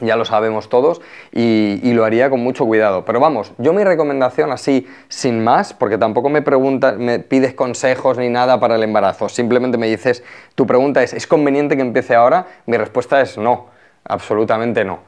ya 0.00 0.16
lo 0.16 0.24
sabemos 0.24 0.68
todos 0.68 1.00
y, 1.32 1.92
lo 1.92 2.04
haría 2.04 2.28
con 2.28 2.40
mucho 2.40 2.66
cuidado. 2.66 3.04
Pero 3.04 3.20
vamos, 3.20 3.52
yo 3.58 3.72
mi 3.72 3.84
recomendación 3.84 4.52
así, 4.52 4.86
sin 5.08 5.42
más, 5.42 5.72
porque 5.72 5.96
tampoco 5.96 6.28
me 6.28 6.42
preguntas, 6.42 6.96
me 6.98 7.18
pides 7.18 7.54
consejos 7.54 8.18
ni 8.18 8.28
nada 8.28 8.60
para 8.60 8.76
el 8.76 8.82
embarazo, 8.82 9.28
simplemente 9.28 9.78
me 9.78 9.86
dices, 9.86 10.22
tu 10.54 10.66
pregunta 10.66 11.02
es, 11.02 11.14
¿es 11.14 11.26
conveniente 11.26 11.76
que 11.76 11.82
empiece 11.82 12.14
ahora? 12.14 12.46
Mi 12.66 12.76
respuesta 12.76 13.20
es 13.20 13.38
no, 13.38 13.66
absolutamente 14.04 14.84
no. 14.84 15.00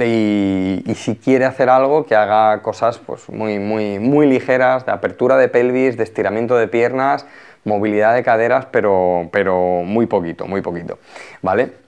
Y, 0.00 0.82
si 0.94 1.16
quiere 1.16 1.44
hacer 1.44 1.68
algo, 1.68 2.06
que 2.06 2.14
haga 2.14 2.62
cosas 2.62 2.98
pues, 2.98 3.28
muy, 3.28 3.58
muy, 3.58 3.98
muy 3.98 4.26
ligeras, 4.26 4.86
de 4.86 4.92
apertura 4.92 5.36
de 5.36 5.48
pelvis, 5.48 5.98
de 5.98 6.04
estiramiento 6.04 6.56
de 6.56 6.66
piernas, 6.66 7.26
movilidad 7.64 8.14
de 8.14 8.22
caderas, 8.22 8.66
pero, 8.70 9.28
pero 9.32 9.82
muy 9.84 10.06
poquito, 10.06 10.46
muy 10.46 10.62
poquito. 10.62 10.98
¿Vale? 11.42 11.81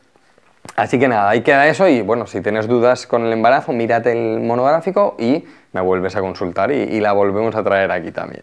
Así 0.76 0.98
que 0.98 1.06
nada, 1.06 1.30
ahí 1.30 1.42
queda 1.42 1.68
eso 1.68 1.86
y 1.86 2.02
bueno, 2.02 2.26
si 2.26 2.40
tienes 2.40 2.66
dudas 2.66 3.06
con 3.06 3.24
el 3.24 3.32
embarazo, 3.32 3.72
mírate 3.72 4.10
el 4.10 4.40
monográfico 4.40 5.14
y 5.20 5.44
me 5.72 5.80
vuelves 5.80 6.16
a 6.16 6.20
consultar 6.20 6.72
y, 6.72 7.00
la 7.00 7.12
volvemos 7.12 7.54
a 7.54 7.62
traer 7.62 7.92
aquí 7.92 8.10
también. 8.10 8.42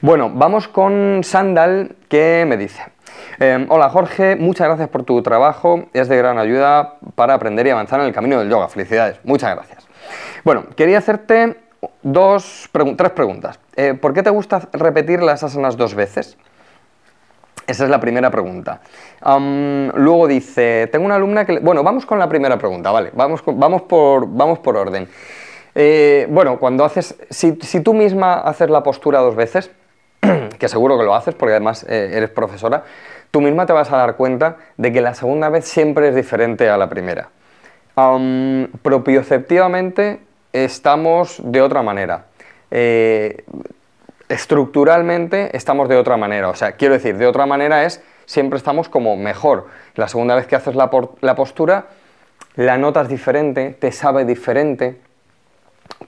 Bueno, 0.00 0.30
vamos 0.34 0.66
con 0.66 1.20
Sandal 1.22 1.94
que 2.08 2.44
me 2.48 2.56
dice, 2.56 2.82
em, 3.38 3.66
hola 3.68 3.88
Jorge, 3.88 4.34
muchas 4.34 4.66
gracias 4.66 4.88
por 4.88 5.04
tu 5.04 5.22
trabajo, 5.22 5.84
es 5.92 6.08
de 6.08 6.16
gran 6.16 6.38
ayuda 6.38 6.94
para 7.14 7.34
aprender 7.34 7.66
y 7.68 7.70
avanzar 7.70 8.00
en 8.00 8.06
el 8.06 8.12
camino 8.12 8.40
del 8.40 8.50
yoga, 8.50 8.68
felicidades, 8.68 9.20
muchas 9.22 9.54
gracias. 9.54 9.86
Bueno, 10.42 10.64
quería 10.74 10.98
hacerte 10.98 11.56
dos, 12.02 12.68
tres 12.96 13.10
preguntas. 13.10 13.60
Eh, 13.76 13.94
¿Por 13.94 14.12
qué 14.12 14.24
te 14.24 14.30
gusta 14.30 14.68
repetir 14.72 15.22
las 15.22 15.44
asanas 15.44 15.76
dos 15.76 15.94
veces? 15.94 16.36
Esa 17.70 17.84
es 17.84 17.90
la 17.90 18.00
primera 18.00 18.30
pregunta. 18.30 18.80
luego 19.24 20.26
dice, 20.26 20.88
tengo 20.90 21.06
una 21.06 21.14
alumna 21.14 21.44
que... 21.44 21.60
Bueno, 21.60 21.84
vamos 21.84 22.04
con 22.04 22.18
la 22.18 22.28
primera 22.28 22.58
pregunta, 22.58 22.90
¿vale? 22.90 23.10
Vamos, 23.14 23.42
vamos, 23.46 23.82
por, 23.82 24.26
vamos 24.26 24.58
por 24.58 24.76
orden. 24.76 25.08
Eh, 25.76 26.26
bueno, 26.28 26.58
cuando 26.58 26.84
haces... 26.84 27.14
Si, 27.30 27.52
tú 27.52 27.94
misma 27.94 28.40
haces 28.40 28.70
la 28.70 28.82
postura 28.82 29.20
dos 29.20 29.36
veces, 29.36 29.70
que 30.58 30.68
seguro 30.68 30.98
que 30.98 31.04
lo 31.04 31.14
haces 31.14 31.36
porque 31.36 31.52
además 31.52 31.86
eh, 31.88 32.10
eres 32.12 32.30
profesora, 32.30 32.82
tú 33.30 33.40
misma 33.40 33.66
te 33.66 33.72
vas 33.72 33.92
a 33.92 33.98
dar 33.98 34.16
cuenta 34.16 34.56
de 34.76 34.90
que 34.92 35.00
la 35.00 35.14
segunda 35.14 35.48
vez 35.48 35.64
siempre 35.64 36.08
es 36.08 36.16
diferente 36.16 36.68
a 36.68 36.76
la 36.76 36.88
primera. 36.88 37.28
propioceptivamente 38.82 40.18
estamos 40.52 41.40
de 41.44 41.62
otra 41.62 41.82
manera. 41.82 42.24
Eh, 42.72 43.44
estructuralmente 44.30 45.54
estamos 45.56 45.88
de 45.88 45.96
otra 45.96 46.16
manera. 46.16 46.48
O 46.48 46.54
sea, 46.54 46.72
quiero 46.72 46.94
decir, 46.94 47.18
de 47.18 47.26
otra 47.26 47.46
manera 47.46 47.84
es 47.84 48.02
siempre 48.24 48.56
estamos 48.56 48.88
como 48.88 49.16
mejor. 49.16 49.66
La 49.96 50.08
segunda 50.08 50.36
vez 50.36 50.46
que 50.46 50.56
haces 50.56 50.76
la, 50.76 50.88
postura, 50.88 51.86
la 52.54 52.78
notas 52.78 53.08
diferente, 53.08 53.76
te 53.78 53.90
sabe 53.90 54.24
diferente, 54.24 55.00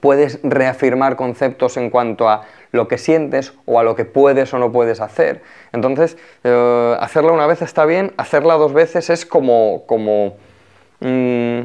puedes 0.00 0.38
reafirmar 0.44 1.16
conceptos 1.16 1.76
en 1.76 1.90
cuanto 1.90 2.28
a 2.28 2.44
lo 2.70 2.86
que 2.86 2.96
sientes 2.96 3.52
o 3.66 3.80
a 3.80 3.82
lo 3.82 3.96
que 3.96 4.04
puedes 4.04 4.54
o 4.54 4.58
no 4.58 4.70
puedes 4.70 5.00
hacer. 5.00 5.42
Entonces, 5.72 6.16
eh, 6.44 6.96
hacerla 7.00 7.32
una 7.32 7.48
vez 7.48 7.60
está 7.60 7.84
bien, 7.84 8.12
hacerla 8.16 8.54
dos 8.54 8.72
veces 8.72 9.10
es 9.10 9.26
como, 9.26 9.82
como 9.86 10.36
mm, 11.00 11.60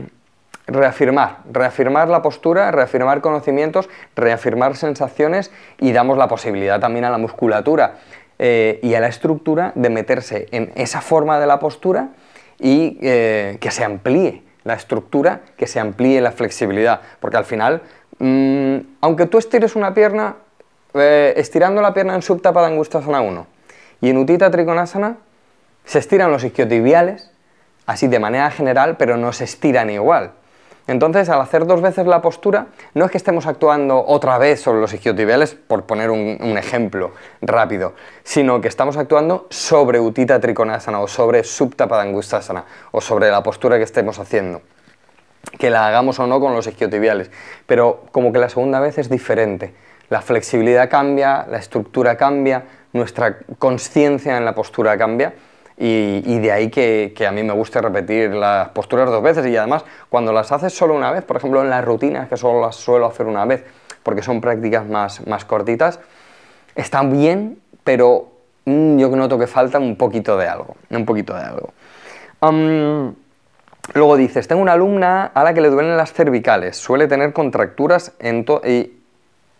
reafirmar, 0.68 1.40
reafirmar 1.52 2.10
la 2.10 2.22
postura, 2.22 2.72
reafirmar 2.72 3.22
conocimientos, 3.22 3.90
reafirmar 4.16 4.76
sensaciones 4.76 5.52
y 5.80 5.94
damos 5.94 6.18
la 6.18 6.28
posibilidad 6.28 6.80
también 6.80 7.06
a 7.06 7.10
la 7.10 7.18
musculatura 7.18 7.96
eh, 8.38 8.80
y 8.84 8.94
a 8.94 9.00
la 9.00 9.08
estructura 9.08 9.72
de 9.76 9.90
meterse 9.90 10.48
en 10.52 10.72
esa 10.76 11.02
forma 11.02 11.40
de 11.40 11.48
la 11.48 11.60
postura 11.60 12.10
y 12.60 12.98
eh, 13.02 13.58
que 13.60 13.72
se 13.72 13.84
amplíe 13.84 14.44
la 14.64 14.74
estructura, 14.74 15.42
que 15.56 15.66
se 15.66 15.80
amplíe 15.80 16.20
la 16.20 16.32
flexibilidad, 16.32 17.00
porque 17.22 17.38
al 17.38 17.46
final, 17.46 17.82
mm, 18.20 18.78
aunque 19.00 19.26
tú 19.26 19.38
estires 19.38 19.76
una 19.76 19.94
pierna, 19.94 20.36
eh, 20.94 21.34
estirando 21.38 21.82
la 21.82 21.94
pierna 21.94 22.16
en 22.16 22.22
Subtapada 22.22 22.68
Angustasana 22.68 23.22
1 23.22 23.48
y 24.02 24.10
en 24.10 24.18
Utita 24.18 24.52
Trikonasana, 24.52 25.18
se 25.86 26.00
estiran 26.00 26.32
los 26.32 26.44
isquiotibiales, 26.44 27.32
así 27.86 28.08
de 28.08 28.20
manera 28.20 28.52
general, 28.52 28.98
pero 28.98 29.16
no 29.16 29.32
se 29.32 29.46
estiran 29.46 29.90
igual. 29.90 30.34
Entonces, 30.88 31.28
al 31.28 31.42
hacer 31.42 31.66
dos 31.66 31.82
veces 31.82 32.08
la 32.08 32.22
postura, 32.22 32.68
no 32.94 33.06
es 33.06 33.12
que 33.12 33.18
estemos 33.18 33.46
actuando 33.46 34.04
otra 34.06 34.38
vez 34.38 34.62
sobre 34.62 34.80
los 34.80 34.94
isquiotibiales, 34.94 35.54
por 35.54 35.84
poner 35.84 36.10
un, 36.10 36.58
ejemplo 36.58 37.12
rápido, 37.42 37.94
sino 38.24 38.62
que 38.62 38.70
estamos 38.70 38.96
actuando 38.96 39.48
sobre 39.50 40.00
Utita 40.00 40.40
Trikonasana 40.40 41.02
o 41.02 41.08
sobre 41.08 41.44
Supta 41.44 41.88
Padangustasana 41.88 42.64
o 42.92 43.02
sobre 43.02 43.30
la 43.30 43.44
postura 43.44 43.78
que 43.78 43.84
estemos 43.84 44.18
haciendo. 44.18 44.62
Que 45.60 45.70
la 45.70 45.88
hagamos 45.88 46.20
o 46.20 46.28
no 46.28 46.40
con 46.40 46.54
los 46.54 46.68
isquiotibiales. 46.68 47.32
Pero 47.66 48.06
como 48.12 48.32
que 48.32 48.40
la 48.40 48.50
segunda 48.50 48.80
vez 48.80 48.98
es 48.98 49.10
diferente. 49.10 49.74
La 50.10 50.22
flexibilidad 50.22 50.90
cambia, 50.90 51.46
la 51.50 51.58
estructura 51.58 52.16
cambia, 52.16 52.64
nuestra 52.94 53.40
conciencia 53.60 54.38
en 54.38 54.46
la 54.46 54.56
postura 54.56 54.98
cambia 54.98 55.34
y, 55.80 56.40
de 56.40 56.52
ahí 56.52 56.70
que, 56.72 57.14
a 57.28 57.32
mí 57.32 57.44
me 57.44 57.54
guste 57.54 57.80
repetir 57.80 58.34
las 58.34 58.70
posturas 58.70 59.10
dos 59.12 59.22
veces 59.22 59.46
y 59.46 59.56
además 59.56 59.86
cuando 60.10 60.34
las 60.34 60.52
haces 60.52 60.74
solo 60.74 60.96
una 60.96 61.12
vez, 61.12 61.24
por 61.24 61.38
ejemplo 61.38 61.62
en 61.62 61.70
las 61.70 61.86
rutinas 61.86 62.28
que 62.28 62.36
solo 62.36 62.62
las 62.62 62.76
suelo 62.76 63.06
hacer 63.06 63.28
una 63.28 63.46
vez 63.46 63.64
porque 64.02 64.24
son 64.24 64.42
prácticas 64.42 64.88
más, 64.88 65.26
más 65.28 65.46
cortitas, 65.46 66.00
están 66.76 67.12
bien, 67.12 67.60
pero 67.84 68.30
mm, 68.66 68.98
yo 68.98 69.10
noto 69.10 69.38
que 69.38 69.46
falta 69.46 69.78
un 69.78 69.98
poquito 69.98 70.36
de 70.38 70.48
algo, 70.48 70.78
un 70.90 71.06
poquito 71.06 71.36
de 71.36 71.44
algo. 71.44 71.74
luego 73.94 74.18
dices, 74.18 74.48
tengo 74.48 74.62
una 74.62 74.74
alumna 74.74 75.26
a 75.26 75.44
la 75.44 75.54
que 75.54 75.62
le 75.62 75.70
duelen 75.70 75.96
las 75.96 76.12
cervicales, 76.12 76.78
suele 76.78 77.08
tener 77.08 77.34
contracturas 77.34 78.14
en 78.20 78.46
y 78.66 78.97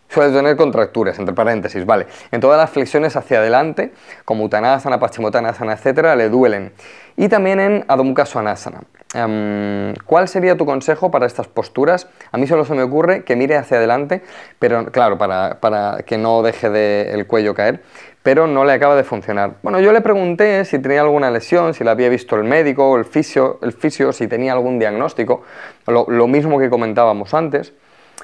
Suele 0.10 0.34
tener 0.34 0.56
contracturas, 0.56 1.20
entre 1.20 1.36
paréntesis, 1.36 1.86
¿vale? 1.86 2.08
En 2.32 2.40
todas 2.40 2.58
las 2.58 2.70
flexiones 2.70 3.16
hacia 3.16 3.40
adelante, 3.40 3.92
como 4.24 4.46
Uttanasana, 4.46 5.00
Paschimottanasana, 5.00 5.74
etc., 5.74 6.16
le 6.16 6.30
duelen. 6.30 6.72
y 7.20 7.30
también 7.30 7.60
en 7.60 7.86
Adho 7.88 8.26
Svanasana. 8.26 8.82
Em, 9.14 9.96
¿Cuál 10.06 10.28
sería 10.28 10.56
tu 10.56 10.66
consejo 10.66 11.10
para 11.10 11.26
estas 11.26 11.48
posturas? 11.48 12.08
A 12.32 12.38
mí 12.38 12.46
solo 12.46 12.64
se 12.64 12.74
me 12.76 12.84
ocurre 12.84 13.24
que 13.24 13.36
mire 13.36 13.56
hacia 13.56 13.78
adelante, 13.78 14.22
pero 14.60 14.86
claro, 14.92 15.18
para, 15.18 15.60
para 15.60 16.04
que 16.06 16.18
no 16.18 16.44
deje 16.44 16.70
de 16.70 17.12
el 17.14 17.26
cuello 17.26 17.56
caer, 17.56 17.82
pero 18.22 18.46
no 18.46 18.66
le 18.66 18.74
acaba 18.74 18.96
de 18.96 19.06
funcionar. 19.06 19.54
Bueno, 19.64 19.80
yo 19.80 19.94
le 19.94 20.02
pregunté 20.02 20.66
si 20.66 20.80
tenía 20.80 21.02
alguna 21.02 21.32
lesión, 21.32 21.74
si 21.74 21.86
la 21.86 21.92
había 21.92 22.10
visto 22.10 22.36
el 22.36 22.44
médico 22.44 22.98
el 22.98 23.06
fisio, 23.06 23.60
el 23.62 23.72
fisio 23.72 24.12
si 24.12 24.28
tenía 24.28 24.52
algún 24.52 24.80
diagnóstico, 24.80 25.44
lo, 25.88 26.06
lo, 26.10 26.28
mismo 26.28 26.60
que 26.60 26.70
comentábamos 26.70 27.34
antes, 27.34 27.74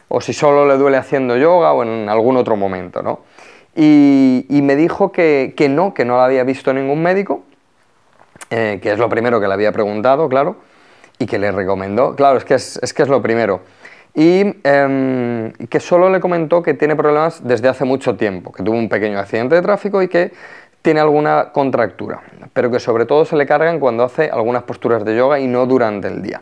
o 0.08 0.22
si 0.22 0.34
solo 0.34 0.68
le 0.68 0.78
duele 0.78 0.98
haciendo 0.98 1.38
yoga 1.38 1.74
o 1.74 1.84
en 1.84 2.10
algún 2.10 2.38
otro 2.38 2.56
momento, 2.56 3.02
¿no? 3.02 3.22
Y, 3.76 4.46
me 4.50 4.76
dijo 4.76 5.12
que, 5.12 5.54
que, 5.58 5.68
no, 5.68 5.94
que 5.94 6.06
no 6.06 6.18
la 6.18 6.26
había 6.26 6.44
visto 6.44 6.74
ningún 6.74 7.02
médico, 7.02 7.44
eh, 8.50 8.80
que 8.82 8.92
es 8.92 9.00
lo 9.00 9.10
primero 9.10 9.42
que 9.42 9.48
le 9.48 9.54
había 9.54 9.72
preguntado, 9.72 10.30
claro, 10.30 10.58
y 11.18 11.26
que 11.26 11.40
le 11.40 11.52
recomendó, 11.52 12.16
claro, 12.16 12.38
es 12.38 12.46
que 12.46 12.54
es, 12.54 12.80
es, 12.84 12.94
que 12.94 13.02
es 13.02 13.10
lo 13.10 13.22
primero, 13.22 13.62
y 14.14 14.44
eh, 14.64 15.54
que 15.70 15.80
solo 15.80 16.10
le 16.10 16.20
comentó 16.20 16.62
que 16.62 16.76
tiene 16.76 16.96
problemas 16.96 17.44
desde 17.44 17.68
hace 17.68 17.84
mucho 17.84 18.16
tiempo, 18.16 18.52
que 18.52 18.62
tuvo 18.62 18.78
un 18.78 18.90
pequeño 18.90 19.18
accidente 19.18 19.56
de 19.56 19.62
tráfico 19.64 20.04
y 20.04 20.08
que 20.08 20.32
tiene 20.84 21.00
alguna 21.00 21.52
contractura, 21.52 22.22
pero 22.52 22.70
que 22.70 22.80
sobre 22.80 23.06
todo 23.06 23.26
se 23.26 23.36
le 23.36 23.48
cargan 23.48 23.80
cuando 23.80 24.04
hace 24.04 24.30
algunas 24.30 24.64
posturas 24.64 25.04
de 25.04 25.16
yoga 25.16 25.40
y 25.40 25.48
no 25.48 25.66
durante 25.66 26.10
el 26.10 26.22
día. 26.22 26.42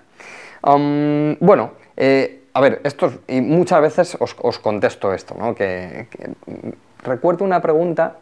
Bueno, 0.64 1.72
eh, 1.96 2.41
a 2.54 2.62
ver, 2.62 2.82
esto, 2.84 3.12
y 3.28 3.42
muchas 3.42 3.82
veces 3.82 4.18
os, 4.20 4.60
contesto 4.60 5.14
esto, 5.14 5.36
¿no? 5.38 5.56
que, 5.56 6.08
recuerdo 7.04 7.46
una 7.46 7.62
pregunta 7.62 8.18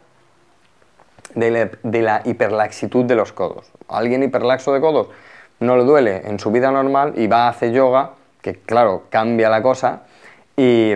de 1.34 1.70
la, 1.82 2.22
hiperlaxitud 2.24 3.04
de 3.04 3.14
los 3.14 3.32
codos. 3.32 3.70
¿Alguien 3.88 4.22
hiperlaxo 4.22 4.72
de 4.72 4.80
codos? 4.80 5.08
no 5.60 5.76
le 5.76 5.84
duele 5.84 6.22
en 6.24 6.38
su 6.38 6.50
vida 6.50 6.70
normal 6.70 7.12
y 7.16 7.26
va 7.26 7.44
a 7.44 7.48
hacer 7.50 7.72
yoga, 7.72 8.12
que 8.40 8.54
claro, 8.54 9.04
cambia 9.10 9.50
la 9.50 9.62
cosa, 9.62 10.04
y, 10.56 10.92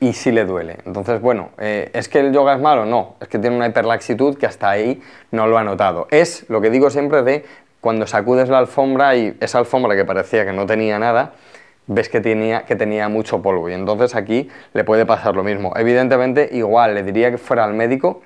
y 0.00 0.12
sí 0.12 0.32
le 0.32 0.44
duele. 0.44 0.78
Entonces, 0.86 1.20
bueno, 1.20 1.50
eh, 1.58 1.90
¿es 1.92 2.08
que 2.08 2.20
el 2.20 2.32
yoga 2.32 2.54
es 2.54 2.60
malo? 2.60 2.86
No, 2.86 3.16
es 3.20 3.28
que 3.28 3.38
tiene 3.38 3.56
una 3.56 3.66
hiperlaxitud 3.66 4.36
que 4.38 4.46
hasta 4.46 4.70
ahí 4.70 5.02
no 5.30 5.46
lo 5.46 5.58
ha 5.58 5.64
notado. 5.64 6.06
Es 6.10 6.48
lo 6.48 6.60
que 6.60 6.70
digo 6.70 6.90
siempre 6.90 7.22
de 7.22 7.44
cuando 7.80 8.06
sacudes 8.06 8.48
la 8.48 8.58
alfombra 8.58 9.14
y 9.14 9.36
esa 9.40 9.58
alfombra 9.58 9.94
que 9.94 10.04
parecía 10.04 10.44
que 10.44 10.52
no 10.52 10.64
tenía 10.64 10.98
nada, 10.98 11.32
ves 11.86 12.08
que 12.08 12.20
tenía, 12.20 12.64
que 12.64 12.76
tenía 12.76 13.08
mucho 13.08 13.42
polvo. 13.42 13.68
Y 13.68 13.74
entonces 13.74 14.14
aquí 14.14 14.48
le 14.72 14.84
puede 14.84 15.06
pasar 15.06 15.34
lo 15.34 15.44
mismo. 15.44 15.72
Evidentemente, 15.76 16.48
igual, 16.52 16.94
le 16.94 17.02
diría 17.02 17.30
que 17.30 17.38
fuera 17.38 17.64
al 17.64 17.74
médico 17.74 18.22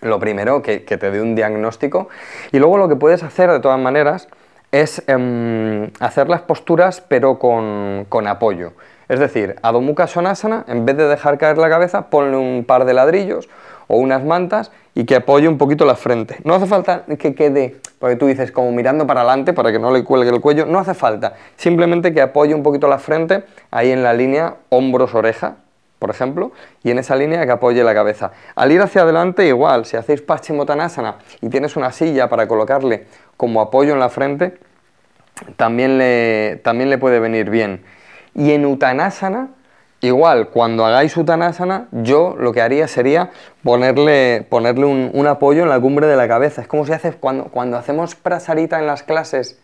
lo 0.00 0.18
primero, 0.18 0.62
que, 0.62 0.84
que 0.84 0.96
te 0.96 1.10
dé 1.10 1.20
un 1.20 1.34
diagnóstico. 1.34 2.08
Y 2.50 2.58
luego 2.58 2.78
lo 2.78 2.88
que 2.88 2.96
puedes 2.96 3.22
hacer 3.22 3.50
de 3.50 3.60
todas 3.60 3.78
maneras 3.78 4.28
es 4.72 5.02
eh, 5.06 5.92
hacer 6.00 6.28
las 6.28 6.42
posturas 6.42 7.02
pero 7.02 7.38
con, 7.38 8.06
con, 8.08 8.26
apoyo. 8.26 8.72
Es 9.08 9.20
decir, 9.20 9.56
Adho 9.62 9.82
Mukha 9.82 10.06
Svanasana, 10.06 10.64
en 10.66 10.86
vez 10.86 10.96
de 10.96 11.06
dejar 11.06 11.36
caer 11.38 11.58
la 11.58 11.68
cabeza, 11.68 12.08
ponle 12.08 12.38
un 12.38 12.64
par 12.64 12.86
de 12.86 12.94
ladrillos 12.94 13.48
o 13.92 13.98
unas 13.98 14.24
mantas 14.24 14.72
y 14.94 15.04
que 15.04 15.16
apoye 15.16 15.46
un 15.46 15.58
poquito 15.58 15.84
la 15.84 15.96
frente. 15.96 16.38
No 16.44 16.54
hace 16.54 16.64
falta 16.64 17.04
que 17.18 17.34
quede, 17.34 17.76
porque 17.98 18.16
tú 18.16 18.26
dices 18.26 18.50
como 18.50 18.72
mirando 18.72 19.06
para 19.06 19.20
adelante 19.20 19.52
para 19.52 19.70
que 19.70 19.78
no 19.78 19.90
le 19.90 20.02
cuelgue 20.02 20.30
el 20.30 20.40
cuello, 20.40 20.64
no 20.64 20.78
hace 20.78 20.94
falta. 20.94 21.34
Simplemente 21.56 22.14
que 22.14 22.22
apoye 22.22 22.54
un 22.54 22.62
poquito 22.62 22.88
la 22.88 22.98
frente 22.98 23.44
ahí 23.70 23.90
en 23.90 24.02
la 24.02 24.14
línea 24.14 24.54
hombros-oreja, 24.70 25.56
por 25.98 26.08
ejemplo, 26.08 26.52
y 26.82 26.90
en 26.90 27.00
esa 27.00 27.16
línea 27.16 27.44
que 27.44 27.52
apoye 27.52 27.84
la 27.84 27.92
cabeza. 27.92 28.32
Al 28.54 28.72
ir 28.72 28.80
hacia 28.80 29.02
adelante 29.02 29.46
igual, 29.46 29.84
si 29.84 29.98
hacéis 29.98 30.22
Paschimottanasana 30.22 31.16
y 31.42 31.50
tienes 31.50 31.76
una 31.76 31.92
silla 31.92 32.30
para 32.30 32.48
colocarle 32.48 33.04
como 33.36 33.60
apoyo 33.60 33.92
en 33.92 34.00
la 34.00 34.08
frente, 34.08 34.54
también 35.56 35.98
le, 35.98 36.62
también 36.64 36.88
le 36.88 36.96
puede 36.96 37.20
venir 37.20 37.50
bien. 37.50 37.84
Y 38.34 38.52
en 38.52 38.64
Uttanasana, 38.64 39.50
igual, 40.02 40.48
cuando 40.48 40.84
hagáis 40.84 41.16
Uttanasana, 41.16 41.88
yo 41.92 42.36
lo 42.38 42.52
que 42.52 42.60
haría 42.60 42.88
sería 42.88 43.30
ponerle, 43.62 44.46
ponerle 44.48 44.84
un, 44.84 45.26
apoyo 45.26 45.62
en 45.62 45.68
la 45.68 45.80
cumbre 45.80 46.06
de 46.06 46.16
la 46.16 46.28
cabeza. 46.28 46.62
Es 46.62 46.68
como 46.68 46.84
si 46.84 46.92
haces 46.92 47.14
cuando, 47.16 47.44
cuando 47.44 47.78
hacemos 47.78 48.14
prasarita 48.14 48.78
en 48.78 48.86
las 48.86 49.02
clases, 49.02 49.58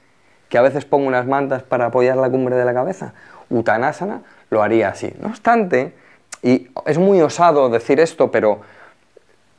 que 0.49 0.57
a 0.57 0.62
veces 0.62 0.85
pongo 0.85 1.07
unas 1.07 1.26
mantas 1.26 1.62
para 1.62 1.87
apoyar 1.87 2.16
la 2.16 2.30
cumbre 2.30 2.57
de 2.57 2.64
la 2.64 2.73
cabeza. 2.73 3.12
Uttanasana 3.51 4.22
lo 4.51 4.62
haría 4.62 4.88
así. 4.88 5.12
No 5.20 5.29
obstante, 5.29 5.92
y 6.42 6.68
es 6.87 6.98
muy 6.98 7.20
osado 7.20 7.68
decir 7.68 8.01
esto, 8.01 8.31
pero 8.31 8.61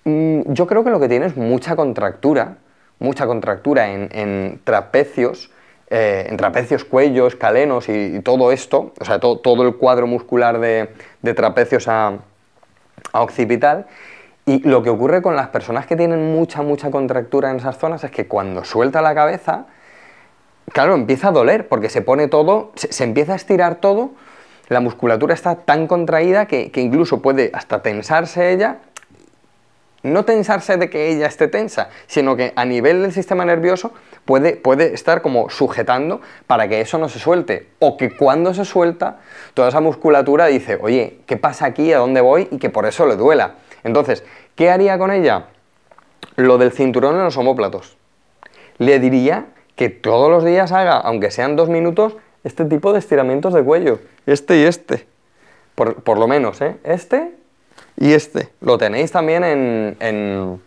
mmm, 0.05 0.41
yo 0.47 0.65
creo 0.65 0.83
que 0.83 0.89
lo 0.89 0.99
que 0.99 1.09
tiene 1.09 1.25
es 1.25 1.35
mucha 1.35 1.75
contractura, 1.75 2.57
mucha 2.99 3.27
contractura 3.27 3.91
en, 3.91 4.09
en 4.11 4.61
trapecios, 4.63 5.51
eh, 5.91 6.28
en 6.30 6.38
trapecios, 6.38 6.86
cuellos, 6.86 7.36
calenos 7.36 7.89
y, 7.89 8.19
todo 8.19 8.52
esto, 8.52 8.93
o 8.99 9.06
sea, 9.06 9.19
to, 9.19 9.39
todo 9.39 9.63
el 9.63 9.75
cuadro 9.75 10.06
muscular 10.06 10.60
de, 10.60 10.89
de 11.23 11.34
trapecios 11.34 11.88
a, 11.88 12.19
a, 13.12 13.21
occipital. 13.21 13.88
Y 14.45 14.60
lo 14.67 14.84
que 14.84 14.91
ocurre 14.91 15.21
con 15.21 15.36
las 15.36 15.47
personas 15.47 15.88
que 15.88 15.95
tienen 15.95 16.32
mucha, 16.34 16.62
mucha 16.62 16.91
contractura 16.91 17.49
en 17.49 17.58
esas 17.58 17.78
zonas 17.78 18.04
es 18.04 18.12
que 18.12 18.28
cuando 18.28 18.63
suelta 18.65 19.02
la 19.02 19.15
cabeza, 19.15 19.65
claro, 20.71 20.93
empieza 20.93 21.30
a 21.30 21.32
doler, 21.32 21.67
porque 21.67 21.89
se 21.89 22.02
pone 22.02 22.28
todo, 22.28 22.71
se, 22.75 22.93
se 22.93 23.04
empieza 23.04 23.34
a 23.34 23.36
estirar 23.36 23.75
todo, 23.75 24.12
la 24.67 24.82
musculatura 24.82 25.34
está 25.34 25.56
tan 25.56 25.88
contraída 25.88 26.45
que, 26.45 26.71
que 26.71 26.82
incluso 26.82 27.21
puede 27.21 27.49
hasta 27.54 27.82
tensarse 27.82 28.52
ella 28.52 28.78
no 30.03 30.25
tensarse 30.25 30.77
de 30.77 30.89
que 30.89 31.09
ella 31.09 31.27
esté 31.27 31.47
tensa, 31.47 31.89
sino 32.07 32.35
que 32.35 32.53
a 32.55 32.65
nivel 32.65 33.01
del 33.01 33.12
sistema 33.12 33.45
nervioso 33.45 33.93
puede, 34.25 34.55
puede 34.55 34.93
estar 34.93 35.21
como 35.21 35.49
sujetando 35.49 36.21
para 36.47 36.67
que 36.67 36.81
eso 36.81 36.97
no 36.97 37.09
se 37.09 37.19
suelte. 37.19 37.67
O 37.79 37.97
que 37.97 38.15
cuando 38.15 38.53
se 38.53 38.65
suelta, 38.65 39.19
toda 39.53 39.69
esa 39.69 39.81
musculatura 39.81 40.47
dice, 40.47 40.77
oye, 40.81 41.19
¿qué 41.25 41.38
pasa 41.38 41.65
aquí? 41.65 41.91
¿A 41.93 41.99
dónde 41.99 42.21
voy? 42.21 42.47
Y 42.51 42.57
que 42.57 42.69
por 42.69 42.85
eso 42.85 43.05
le 43.05 43.15
duela. 43.15 43.55
Entonces, 43.83 44.23
¿qué 44.55 44.69
haría 44.69 44.97
con 44.97 45.12
ella? 45.12 45.47
Lo 46.35 46.57
del 46.57 46.71
cinturón 46.71 47.15
en 47.15 47.23
los 47.23 47.38
homóplatos. 47.38 47.97
Le 48.77 48.99
diría 48.99 49.47
que 49.75 49.89
todos 49.89 50.29
los 50.29 50.43
días 50.43 50.71
haga, 50.71 50.97
aunque 50.97 51.31
sean 51.31 51.55
dos 51.55 51.69
minutos, 51.69 52.15
este 52.43 52.65
tipo 52.65 52.93
de 52.93 52.99
estiramientos 52.99 53.53
de 53.53 53.63
cuello. 53.63 53.99
Este 54.25 54.57
y 54.57 54.63
este. 54.63 55.07
Por, 55.75 56.03
por 56.03 56.17
lo 56.17 56.27
menos, 56.27 56.62
¿eh? 56.62 56.77
Este 56.83 57.38
y 57.99 58.13
este. 58.13 58.49
Lo 58.62 58.77
tenéis 58.77 59.12
también 59.12 59.43
en, 59.43 59.97
en, 59.99 60.62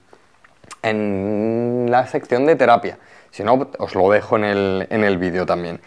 en 0.83 1.87
la 1.91 2.07
sección 2.07 2.47
de 2.47 2.57
terapia. 2.57 2.99
Si 3.31 3.43
no, 3.43 3.71
os 3.79 3.95
lo 3.95 4.11
dejo 4.11 4.37
en 4.37 4.45
el, 4.45 4.87
en 4.91 5.03
el 5.03 5.17
vídeo 5.17 5.47
también. 5.47 5.81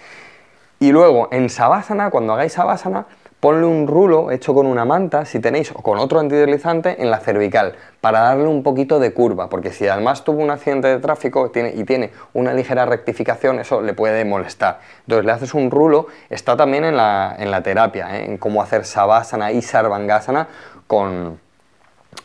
Y 0.79 0.91
luego, 0.91 1.29
en 1.31 1.49
Savasana, 1.49 2.09
cuando 2.09 2.33
hagáis 2.33 2.53
Savasana, 2.53 3.05
ponle 3.39 3.67
un 3.67 3.87
rulo 3.87 4.31
hecho 4.31 4.55
con 4.55 4.65
una 4.65 4.85
manta, 4.85 5.23
si 5.23 5.39
tenéis, 5.39 5.71
o 5.71 5.83
con 5.83 5.99
otro 5.99 6.19
antideslizante, 6.19 7.01
en 7.01 7.11
la 7.11 7.19
cervical, 7.19 7.75
para 8.01 8.21
darle 8.21 8.47
un 8.47 8.63
poquito 8.63 8.97
de 8.97 9.13
curva, 9.13 9.49
porque 9.49 9.71
si 9.71 9.87
además 9.87 10.23
tuvo 10.23 10.41
un 10.41 10.49
accidente 10.49 10.87
de 10.87 10.97
tráfico 10.97 11.51
tiene, 11.51 11.73
y 11.75 11.83
tiene 11.83 12.11
una 12.33 12.53
ligera 12.53 12.87
rectificación, 12.87 13.59
eso 13.59 13.81
le 13.81 13.93
puede 13.93 14.25
molestar. 14.25 14.79
Entonces 15.01 15.25
le 15.25 15.31
haces 15.31 15.53
un 15.53 15.69
rulo, 15.69 16.07
está 16.31 16.57
también 16.57 16.85
en 16.85 16.97
la, 16.97 17.35
en 17.37 17.51
la 17.51 17.61
terapia, 17.61 18.17
¿eh? 18.17 18.25
en 18.25 18.37
cómo 18.39 18.63
hacer 18.63 18.83
Savasana 18.83 19.51
y 19.51 19.61
Sarvangasana 19.61 20.47
con, 20.87 21.39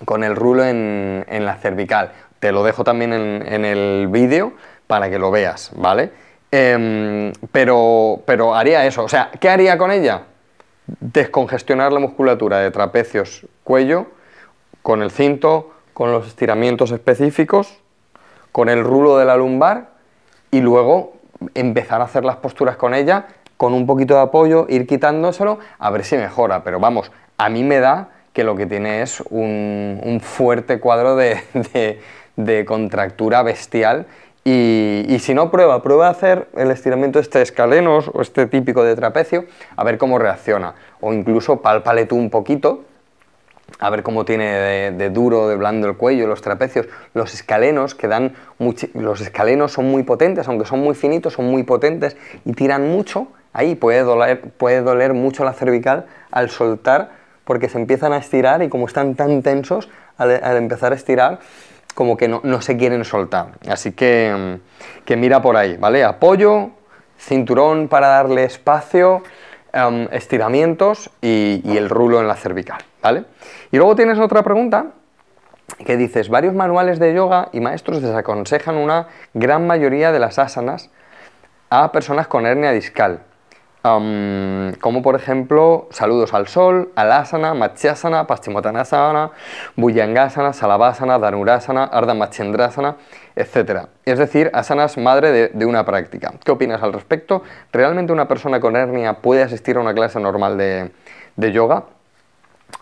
con 0.04 0.24
el 0.24 0.36
rulo 0.36 0.64
en, 0.64 1.24
en, 1.28 1.44
la 1.44 1.56
cervical. 1.56 2.12
Te 2.38 2.52
lo 2.52 2.62
dejo 2.62 2.84
también 2.84 3.12
en, 3.12 3.44
en 3.46 3.64
el 3.64 4.08
vídeo 4.08 4.52
para 4.86 5.10
que 5.10 5.18
lo 5.18 5.30
veas, 5.30 5.70
¿vale? 5.74 6.10
Eh, 6.52 7.32
pero, 7.52 8.22
pero 8.24 8.54
haría 8.54 8.84
eso. 8.86 9.04
O 9.04 9.08
sea, 9.08 9.30
¿qué 9.38 9.48
haría 9.48 9.78
con 9.78 9.90
ella? 9.90 10.22
Descongestionar 10.86 11.92
la 11.92 12.00
musculatura 12.00 12.58
de 12.58 12.70
trapecios, 12.70 13.46
cuello, 13.62 14.06
con 14.82 15.02
el 15.02 15.10
cinto, 15.10 15.72
con 15.92 16.12
los 16.12 16.26
estiramientos 16.26 16.90
específicos, 16.90 17.78
con 18.52 18.68
el 18.68 18.82
rulo 18.82 19.16
de 19.18 19.24
la 19.26 19.36
lumbar 19.36 19.90
y 20.50 20.60
luego 20.60 21.12
empezar 21.54 22.00
a 22.00 22.04
hacer 22.04 22.24
las 22.24 22.36
posturas 22.36 22.76
con 22.76 22.94
ella 22.94 23.26
con 23.60 23.74
un 23.74 23.84
poquito 23.84 24.14
de 24.14 24.20
apoyo, 24.20 24.64
ir 24.70 24.86
quitándoselo, 24.86 25.58
a 25.78 25.90
ver 25.90 26.02
si 26.02 26.16
mejora. 26.16 26.64
Pero 26.64 26.80
vamos, 26.80 27.12
a 27.36 27.50
mí 27.50 27.62
me 27.62 27.78
da 27.78 28.08
que 28.40 28.44
lo 28.44 28.56
que 28.56 28.64
tiene 28.64 29.02
es 29.02 29.22
un, 29.28 30.18
fuerte 30.22 30.80
cuadro 30.80 31.14
de, 31.14 31.42
de, 32.36 32.64
contractura 32.64 33.42
bestial. 33.42 34.06
Y, 34.44 35.04
y, 35.10 35.18
si 35.18 35.34
no 35.34 35.50
prueba, 35.50 35.82
prueba 35.82 36.06
a 36.06 36.10
hacer 36.12 36.48
el 36.56 36.70
estiramiento 36.70 37.18
este 37.18 37.42
escalenos 37.42 38.10
o 38.14 38.22
este 38.22 38.46
típico 38.46 38.82
de 38.82 38.96
trapecio, 38.96 39.44
a 39.76 39.84
ver 39.84 39.98
cómo 39.98 40.18
reacciona. 40.18 40.74
O 41.00 41.12
incluso 41.12 41.60
pálpale 41.60 42.06
tú 42.06 42.16
un 42.16 42.30
poquito, 42.30 42.84
a 43.78 43.90
ver 43.90 44.02
cómo 44.02 44.24
tiene 44.24 44.50
de, 44.50 44.90
de, 44.92 45.10
duro, 45.10 45.46
de 45.46 45.56
blando 45.56 45.86
el 45.86 45.98
cuello, 45.98 46.26
los 46.26 46.40
trapecios, 46.40 46.86
los 47.12 47.34
escalenos 47.34 47.94
que 47.94 48.08
dan 48.08 48.32
los 48.94 49.20
escalenos 49.20 49.72
son 49.72 49.84
muy 49.84 50.02
potentes, 50.02 50.48
aunque 50.48 50.64
son 50.64 50.80
muy 50.80 50.94
finitos, 50.94 51.34
son 51.34 51.44
muy 51.44 51.62
potentes 51.64 52.16
y 52.46 52.54
tiran 52.54 52.88
mucho. 52.88 53.28
Ahí 53.52 53.74
puede 53.74 54.00
doler, 54.00 54.40
puede 54.40 54.80
doler 54.80 55.12
mucho 55.12 55.44
la 55.44 55.52
cervical 55.52 56.06
al 56.30 56.48
soltar 56.48 57.19
porque 57.50 57.68
se 57.68 57.78
empiezan 57.78 58.12
a 58.12 58.18
estirar 58.18 58.62
y 58.62 58.68
como 58.68 58.86
están 58.86 59.16
tan 59.16 59.42
tensos, 59.42 59.88
al, 60.18 60.56
empezar 60.56 60.92
a 60.92 60.94
estirar, 60.94 61.40
como 61.96 62.16
que 62.16 62.28
no, 62.28 62.62
se 62.62 62.76
quieren 62.76 63.04
soltar. 63.04 63.58
Así 63.68 63.90
que, 63.90 64.32
mm, 64.32 65.04
que 65.04 65.16
mira 65.16 65.42
por 65.42 65.56
ahí, 65.56 65.76
¿vale? 65.76 66.04
Apoyo, 66.04 66.70
cinturón 67.18 67.88
para 67.88 68.06
darle 68.06 68.44
espacio, 68.44 69.24
em, 69.72 70.06
estiramientos 70.12 71.10
y, 71.20 71.60
y, 71.64 71.76
el 71.76 71.88
rulo 71.88 72.20
en 72.20 72.28
la 72.28 72.36
cervical, 72.36 72.84
¿vale? 73.02 73.24
Y 73.72 73.78
luego 73.78 73.96
tienes 73.96 74.20
otra 74.20 74.44
pregunta 74.44 74.92
que 75.84 75.96
dices, 75.96 76.28
varios 76.28 76.54
manuales 76.54 77.00
de 77.00 77.12
yoga 77.12 77.48
y 77.50 77.58
maestros 77.58 78.00
desaconsejan 78.00 78.76
una 78.76 79.08
gran 79.34 79.66
mayoría 79.66 80.12
de 80.12 80.20
las 80.20 80.38
asanas 80.38 80.88
a 81.68 81.90
personas 81.90 82.28
con 82.28 82.46
hernia 82.46 82.70
discal 82.70 83.24
como 83.82 85.02
por 85.02 85.16
ejemplo 85.16 85.88
saludos 85.90 86.34
al 86.34 86.48
sol, 86.48 86.92
alasana, 86.96 87.54
machyasana, 87.54 88.26
paschimottanasana, 88.26 89.30
bhujangasana, 89.76 90.52
salavasana, 90.52 91.18
dhanurasana, 91.18 91.84
ardhamachendrasana, 91.84 92.96
etc. 93.36 93.86
Es 94.04 94.18
decir, 94.18 94.50
asanas 94.52 94.98
madre 94.98 95.48
de, 95.48 95.66
una 95.66 95.84
práctica. 95.84 96.34
¿Qué 96.44 96.52
opinas 96.52 96.82
al 96.82 96.92
respecto? 96.92 97.42
¿Realmente 97.72 98.12
una 98.12 98.28
persona 98.28 98.60
con 98.60 98.76
hernia 98.76 99.14
puede 99.14 99.42
asistir 99.42 99.76
a 99.76 99.80
una 99.80 99.94
clase 99.94 100.20
normal 100.20 100.58
de, 100.58 100.90
de 101.36 101.52
yoga? 101.52 101.84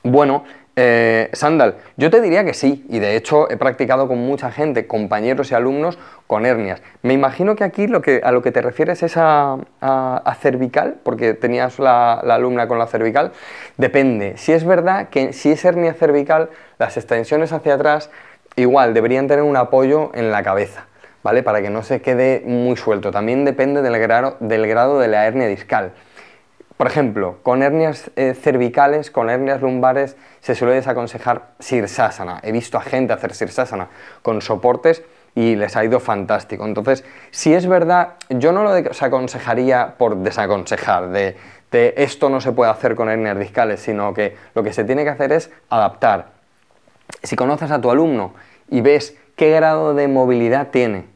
Bueno, 0.03 0.45
eh, 0.81 1.29
Sandal, 1.33 1.75
yo 1.97 2.09
te 2.09 2.21
diría 2.21 2.45
que 2.45 2.55
sí, 2.55 2.87
y 2.89 3.01
de 3.01 3.17
hecho 3.17 3.51
he 3.51 3.57
practicado 3.57 4.07
con 4.07 4.19
mucha 4.19 4.53
gente, 4.53 4.87
compañeros 4.87 5.51
y 5.51 5.57
alumnos 5.57 5.99
con 6.29 6.47
hernias. 6.47 6.81
Me 7.03 7.15
imagino 7.15 7.57
que 7.57 7.65
aquí 7.65 7.89
lo 7.89 8.01
que, 8.01 8.21
a 8.23 8.31
lo 8.31 8.43
que 8.43 8.53
te 8.53 8.63
refieres 8.63 9.03
es 9.03 9.17
a, 9.17 9.59
cervical, 10.41 10.95
porque 11.03 11.35
tenías 11.35 11.81
la, 11.81 12.13
alumna 12.13 12.69
con 12.69 12.79
la 12.79 12.87
cervical. 12.87 13.33
Depende. 13.77 14.37
Si 14.37 14.53
es 14.53 14.65
verdad 14.65 15.09
que 15.09 15.33
si 15.33 15.51
es 15.51 15.65
hernia 15.65 15.95
cervical, 15.95 16.51
las 16.79 16.97
extensiones 16.97 17.53
hacia 17.53 17.75
atrás 17.75 18.09
igual 18.55 18.95
deberían 18.95 19.27
tener 19.27 19.43
un 19.43 19.57
apoyo 19.57 20.13
en 20.15 20.31
la 20.31 20.45
cabeza, 20.45 20.87
¿vale? 21.25 21.43
Para 21.43 21.61
que 21.61 21.71
no 21.71 21.83
se 21.83 22.01
quede 22.01 22.45
muy 22.47 22.77
suelto. 22.77 23.11
También 23.11 23.45
depende 23.45 23.83
del 23.83 23.99
grado, 23.99 24.37
del 24.39 24.69
grado 24.69 25.01
de 25.01 25.09
la 25.09 25.27
hernia 25.27 25.49
discal. 25.49 25.91
Por 26.77 26.87
ejemplo, 26.87 27.39
con 27.43 27.65
hernias 27.65 28.13
eh, 28.15 28.35
cervicales, 28.41 29.11
con 29.11 29.29
hernias 29.29 29.61
lumbares, 29.61 30.17
se 30.41 30.55
suele 30.55 30.75
desaconsejar 30.75 31.51
sirsasana. 31.59 32.41
He 32.43 32.53
visto 32.53 32.79
a 32.79 32.83
gente 32.83 33.13
hacer 33.13 33.35
sirsasana 33.35 33.89
con 34.23 34.41
soportes 34.41 35.03
y 35.35 35.57
les 35.57 35.77
ha 35.77 35.85
ido 35.85 36.01
fantástico. 36.01 36.65
Entonces, 36.65 37.05
si 37.31 37.55
es 37.55 37.67
verdad, 37.67 38.15
yo 38.29 38.53
no 38.53 38.63
lo 38.63 38.73
desaconsejaría 38.73 39.95
por 39.99 40.17
desaconsejar, 40.17 41.11
de, 41.11 41.37
de 41.71 41.95
esto 41.97 42.29
no 42.29 42.41
se 42.41 42.53
puede 42.53 42.71
hacer 42.71 42.95
con 42.95 43.09
hernias 43.09 43.39
discales, 43.39 43.81
sino 43.81 44.15
que 44.15 44.37
lo 44.55 44.63
que 44.63 44.73
se 44.73 44.85
tiene 44.85 45.05
que 45.05 45.11
hacer 45.11 45.33
es 45.33 45.51
adaptar. 45.71 46.31
Si 47.23 47.37
conoces 47.37 47.71
a 47.71 47.81
tu 47.81 47.91
alumno 47.91 48.35
y 48.69 48.81
ves 48.81 49.17
qué 49.37 49.51
grado 49.51 49.95
de 49.95 50.09
movilidad 50.09 50.69
tiene, 50.69 51.07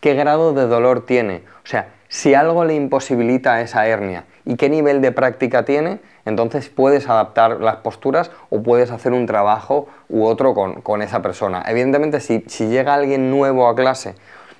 qué 0.00 0.14
grado 0.14 0.52
de 0.52 0.66
dolor 0.66 1.06
tiene, 1.06 1.44
o 1.64 1.66
sea, 1.66 1.88
si 2.08 2.34
algo 2.34 2.64
le 2.64 2.74
imposibilita 2.74 3.60
esa 3.60 3.86
hernia 3.86 4.24
y 4.44 4.56
qué 4.56 4.68
nivel 4.68 5.00
de 5.00 5.10
práctica 5.10 5.64
tiene, 5.64 5.98
entonces 6.26 6.68
puedes 6.68 7.08
adaptar 7.08 7.60
las 7.60 7.76
posturas 7.76 8.30
o 8.50 8.62
puedes 8.62 8.90
hacer 8.90 9.12
un 9.12 9.26
trabajo 9.26 9.86
u 10.08 10.24
otro 10.24 10.54
con, 10.54 11.02
esa 11.02 11.22
persona. 11.22 11.62
Evidentemente, 11.66 12.20
si, 12.20 12.40
llega 12.68 12.94
alguien 12.94 13.30
nuevo 13.30 13.68
a 13.68 13.74
clase 13.74 14.14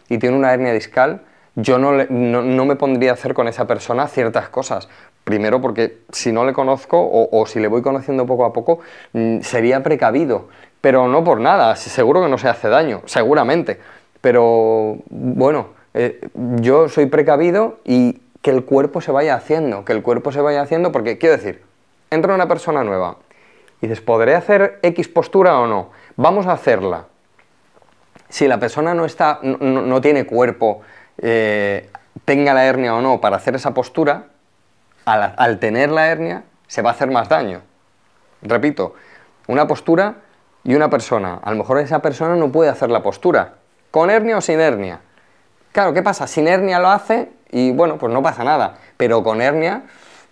y 0.09 0.19
tiene 0.19 0.37
una 0.37 0.53
hernia 0.53 0.73
discal, 0.73 1.23
yo 1.57 1.79
no, 1.79 1.93
no, 1.93 2.65
me 2.65 2.77
pondría 2.77 3.13
a 3.13 3.15
hacer 3.15 3.33
con 3.33 3.49
esa 3.49 3.67
persona 3.67 4.09
ciertas 4.09 4.49
cosas. 4.49 4.89
Primero 5.23 5.61
porque 5.61 6.01
si 6.11 6.33
no 6.33 6.45
le 6.45 6.53
conozco 6.53 6.99
o, 7.01 7.47
si 7.47 7.61
le 7.61 7.69
voy 7.69 7.81
conociendo 7.81 8.27
poco 8.27 8.45
a 8.45 8.53
poco, 8.53 8.81
mm, 9.13 9.41
sería 9.41 9.83
precavido. 9.83 10.49
Pero 10.81 11.09
no 11.09 11.25
por 11.25 11.41
nada, 11.41 11.77
seguro 11.77 12.23
que 12.23 12.29
no 12.29 12.37
se 12.37 12.49
hace 12.49 12.69
daño, 12.69 13.01
seguramente. 13.07 13.81
Pero 14.21 14.99
bueno, 15.09 15.69
eh, 15.95 16.29
yo 16.61 16.89
soy 16.89 17.07
precavido 17.07 17.79
y 17.85 18.21
que 18.45 18.51
el 18.51 18.67
cuerpo 18.67 19.01
se 19.01 19.11
vaya 19.11 19.37
haciendo, 19.37 19.87
que 19.87 19.95
el 19.95 20.03
cuerpo 20.03 20.31
se 20.31 20.43
vaya 20.43 20.61
haciendo, 20.61 20.93
porque 20.93 21.17
quiero 21.17 21.35
decir, 21.35 21.63
entra 22.11 22.35
una 22.35 22.47
persona 22.47 22.85
nueva 22.85 23.17
y 23.81 23.87
dices, 23.87 24.03
¿podré 24.03 24.35
hacer 24.35 24.81
X 24.83 25.09
postura 25.09 25.59
o 25.59 25.67
no? 25.67 25.93
Vamos 26.17 26.47
a 26.47 26.53
hacerla. 26.53 27.07
Si 28.29 28.47
la 28.47 28.61
persona 28.61 28.93
no, 28.93 29.07
está, 29.07 29.39
no, 29.43 30.01
tiene 30.03 30.27
cuerpo, 30.27 30.83
eh, 31.17 31.89
tenga 32.27 32.53
la 32.53 32.67
hernia 32.67 32.95
o 32.95 33.01
no 33.01 33.19
para 33.19 33.37
hacer 33.37 33.55
esa 33.55 33.73
postura, 33.73 34.27
al, 35.07 35.35
al 35.39 35.59
tener 35.59 35.89
la 35.89 36.09
hernia 36.09 36.45
se 36.67 36.83
va 36.83 36.91
a 36.91 36.93
hacer 36.93 37.11
más 37.11 37.31
daño. 37.31 37.63
Repito, 38.43 38.95
una 39.47 39.67
postura 39.67 40.17
y 40.65 40.75
una 40.75 40.91
persona. 40.91 41.41
A 41.43 41.51
lo 41.51 41.57
mejor 41.57 41.79
esa 41.79 42.03
persona 42.03 42.37
no 42.37 42.53
puede 42.53 42.69
hacer 42.69 42.91
la 42.91 43.03
postura, 43.03 43.55
con 43.91 44.11
hernia 44.11 44.37
o 44.37 44.43
sin 44.43 44.61
hernia. 44.61 45.01
Claro, 45.75 45.93
¿qué 45.93 46.05
pasa? 46.05 46.29
Sin 46.29 46.47
hernia 46.47 46.79
lo 46.79 46.89
hace 46.89 47.31
y 47.51 47.73
bueno, 47.73 47.99
pues 47.99 48.13
no 48.13 48.23
pasa 48.23 48.45
nada, 48.45 48.77
pero 48.97 49.25
con 49.25 49.43
hernia 49.43 49.83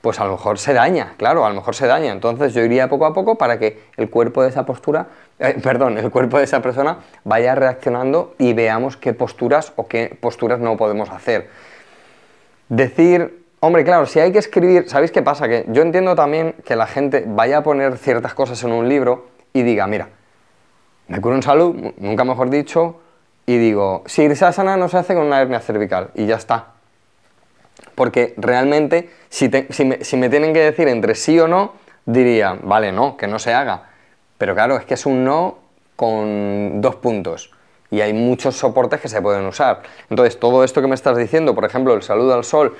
pues 0.00 0.20
a 0.20 0.24
lo 0.24 0.32
mejor 0.32 0.56
se 0.56 0.72
daña, 0.72 1.14
claro, 1.16 1.44
a 1.44 1.48
lo 1.48 1.56
mejor 1.56 1.74
se 1.74 1.88
daña. 1.88 2.12
Entonces 2.12 2.54
yo 2.54 2.62
iría 2.62 2.88
poco 2.88 3.06
a 3.06 3.12
poco 3.12 3.34
para 3.34 3.58
que 3.58 3.82
el 3.96 4.08
cuerpo 4.08 4.44
de 4.44 4.50
esa 4.50 4.64
postura, 4.64 5.08
eh, 5.40 5.56
perdón, 5.62 5.98
el 5.98 6.12
cuerpo 6.12 6.38
de 6.38 6.44
esa 6.44 6.62
persona 6.62 6.98
vaya 7.24 7.56
reaccionando 7.56 8.36
y 8.38 8.52
veamos 8.52 8.96
qué 8.96 9.14
posturas 9.14 9.72
o 9.74 9.88
qué 9.88 10.16
posturas 10.20 10.60
no 10.60 10.76
podemos 10.76 11.10
hacer. 11.10 11.50
Decir, 12.68 13.44
hombre, 13.58 13.82
claro, 13.82 14.06
si 14.06 14.20
hay 14.20 14.30
que 14.30 14.38
escribir, 14.38 14.88
¿sabéis 14.88 15.10
qué 15.10 15.22
pasa? 15.22 15.48
Que 15.48 15.64
yo 15.66 15.82
entiendo 15.82 16.14
también 16.14 16.54
que 16.64 16.76
la 16.76 16.86
gente 16.86 17.24
vaya 17.26 17.58
a 17.58 17.62
poner 17.64 17.98
ciertas 17.98 18.32
cosas 18.34 18.62
en 18.62 18.70
un 18.70 18.88
libro 18.88 19.26
y 19.52 19.62
diga, 19.62 19.88
mira, 19.88 20.08
me 21.08 21.20
curo 21.20 21.34
en 21.34 21.42
salud, 21.42 21.74
nunca 21.98 22.22
mejor 22.22 22.48
dicho, 22.48 23.00
y 23.46 23.58
digo, 23.58 24.02
si 24.06 24.22
Sirsasana 24.22 24.76
no 24.76 24.88
se 24.88 24.98
hace 24.98 25.14
con 25.14 25.26
una 25.26 25.40
hernia 25.40 25.60
cervical 25.60 26.10
y 26.14 26.26
ya 26.26 26.36
está 26.36 26.72
porque 27.94 28.34
realmente 28.36 29.10
si, 29.28 29.48
me, 29.48 30.28
tienen 30.28 30.52
que 30.52 30.60
decir 30.60 30.88
entre 30.88 31.14
sí 31.14 31.38
o 31.38 31.48
no, 31.48 31.74
diría, 32.04 32.58
vale, 32.62 32.92
no, 32.92 33.16
que 33.16 33.26
no 33.26 33.38
se 33.38 33.52
haga. 33.52 33.90
Pero 34.38 34.54
claro, 34.54 34.76
es 34.76 34.84
que 34.84 34.94
es 34.94 35.06
un 35.06 35.24
no 35.24 35.58
con 35.96 36.80
dos 36.80 36.96
puntos 36.96 37.52
y 37.90 38.00
hay 38.00 38.12
muchos 38.12 38.56
soportes 38.56 39.00
que 39.00 39.08
se 39.08 39.20
pueden 39.20 39.46
usar. 39.46 39.82
Entonces, 40.08 40.40
todo 40.40 40.64
esto 40.64 40.80
que 40.80 40.88
me 40.88 40.94
estás 40.94 41.16
diciendo, 41.16 41.54
por 41.54 41.64
ejemplo, 41.64 41.94
el 41.94 42.02
saludo 42.02 42.34
al 42.34 42.44
sol, 42.44 42.74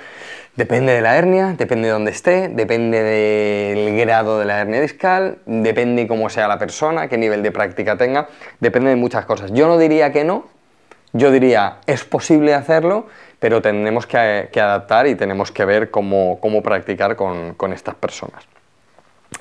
depende 0.57 0.93
de 0.93 1.01
la 1.01 1.17
hernia, 1.17 1.55
depende 1.57 1.89
de 1.89 1.93
dónde 1.93 2.11
esté, 2.11 2.49
depende 2.49 3.03
del 3.03 3.97
grado 3.97 4.39
de 4.39 4.45
la 4.45 4.61
hernia 4.61 4.81
discal, 4.81 5.39
depende 5.47 6.07
cómo 6.07 6.29
sea 6.29 6.49
la 6.49 6.59
persona, 6.59 7.09
qué 7.09 7.17
nivel 7.17 7.43
de 7.43 7.51
práctica 7.51 7.97
tenga, 7.97 8.29
depende 8.61 8.91
de 8.91 8.97
muchas 8.97 9.25
cosas. 9.25 9.53
Yo 9.53 9.67
no 9.67 9.79
diría 9.79 10.13
que 10.13 10.25
no, 10.25 10.47
yo 11.13 11.31
diría, 11.31 11.79
es 11.87 12.05
posible 12.05 12.55
hacerlo, 12.55 13.07
pero 13.39 13.61
tenemos 13.61 14.07
que, 14.07 14.49
adaptar 14.55 15.07
y 15.07 15.15
tenemos 15.15 15.53
que 15.53 15.65
ver 15.65 15.91
cómo, 15.91 16.63
practicar 16.63 17.17
con, 17.17 17.73
estas 17.73 17.95
personas. 17.95 18.45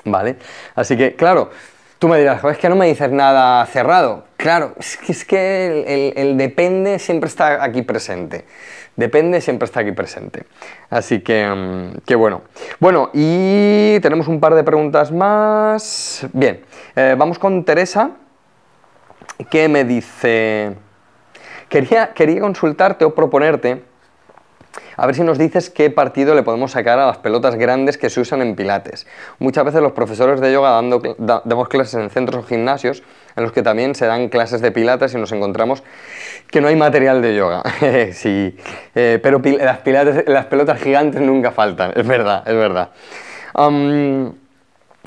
¿Vale? 0.04 0.36
Así 0.74 0.96
que, 0.96 1.14
claro, 1.14 1.50
tú 1.98 2.08
me 2.08 2.18
dirás, 2.18 2.42
es 2.44 2.58
que 2.58 2.68
no 2.68 2.76
me 2.76 2.86
dices 2.86 3.10
nada 3.10 3.64
cerrado. 3.66 4.24
Claro, 4.42 4.74
es 4.76 5.24
que, 5.24 6.12
el, 6.16 6.36
depende 6.36 6.98
siempre 6.98 7.28
está 7.28 7.62
aquí 7.62 7.82
presente. 7.82 8.44
Depende 8.96 9.40
siempre 9.40 9.66
está 9.66 9.78
aquí 9.78 9.92
presente. 9.92 10.46
Así 10.90 11.20
que, 11.20 11.46
mm, 11.46 11.98
que 12.04 12.16
bueno. 12.16 12.42
Bueno, 12.80 13.10
y 13.12 14.00
tenemos 14.00 14.26
un 14.26 14.40
par 14.40 14.56
de 14.56 14.64
preguntas 14.64 15.12
más. 15.12 16.26
Bien, 16.32 16.60
eh, 16.96 17.14
vamos 17.16 17.38
con 17.38 17.64
Teresa, 17.64 18.10
que 19.48 19.68
me 19.68 19.84
dice... 19.84 20.74
Quería, 21.68 22.12
quería 22.12 22.40
consultarte 22.40 23.04
o 23.04 23.14
proponerte 23.14 23.84
a 24.96 25.06
ver 25.06 25.14
si 25.14 25.22
nos 25.22 25.38
dices 25.38 25.70
qué 25.70 25.90
partido 25.90 26.34
le 26.34 26.42
podemos 26.42 26.72
sacar 26.72 26.98
a 26.98 27.06
las 27.06 27.18
pelotas 27.18 27.56
grandes 27.56 27.98
que 27.98 28.10
se 28.10 28.20
usan 28.20 28.42
en 28.42 28.54
pilates. 28.54 29.06
Muchas 29.38 29.64
veces 29.64 29.82
los 29.82 29.92
profesores 29.92 30.40
de 30.40 30.52
yoga 30.52 30.70
dando, 30.70 31.00
damos 31.18 31.68
clases 31.68 31.94
en 31.94 32.10
centros 32.10 32.44
o 32.44 32.46
gimnasios 32.46 33.02
en 33.36 33.42
los 33.42 33.52
que 33.52 33.62
también 33.62 33.94
se 33.94 34.06
dan 34.06 34.28
clases 34.28 34.60
de 34.60 34.72
pilates 34.72 35.14
y 35.14 35.18
nos 35.18 35.32
encontramos 35.32 35.82
que 36.50 36.60
no 36.60 36.68
hay 36.68 36.76
material 36.76 37.22
de 37.22 37.34
yoga. 37.34 37.62
sí, 38.12 38.56
eh, 38.94 39.18
pero 39.22 39.40
las, 39.40 39.78
pilates, 39.78 40.24
las 40.28 40.46
pelotas 40.46 40.80
gigantes 40.80 41.20
nunca 41.20 41.50
faltan, 41.50 41.92
es 41.96 42.06
verdad, 42.06 42.42
es 42.46 42.54
verdad. 42.54 42.90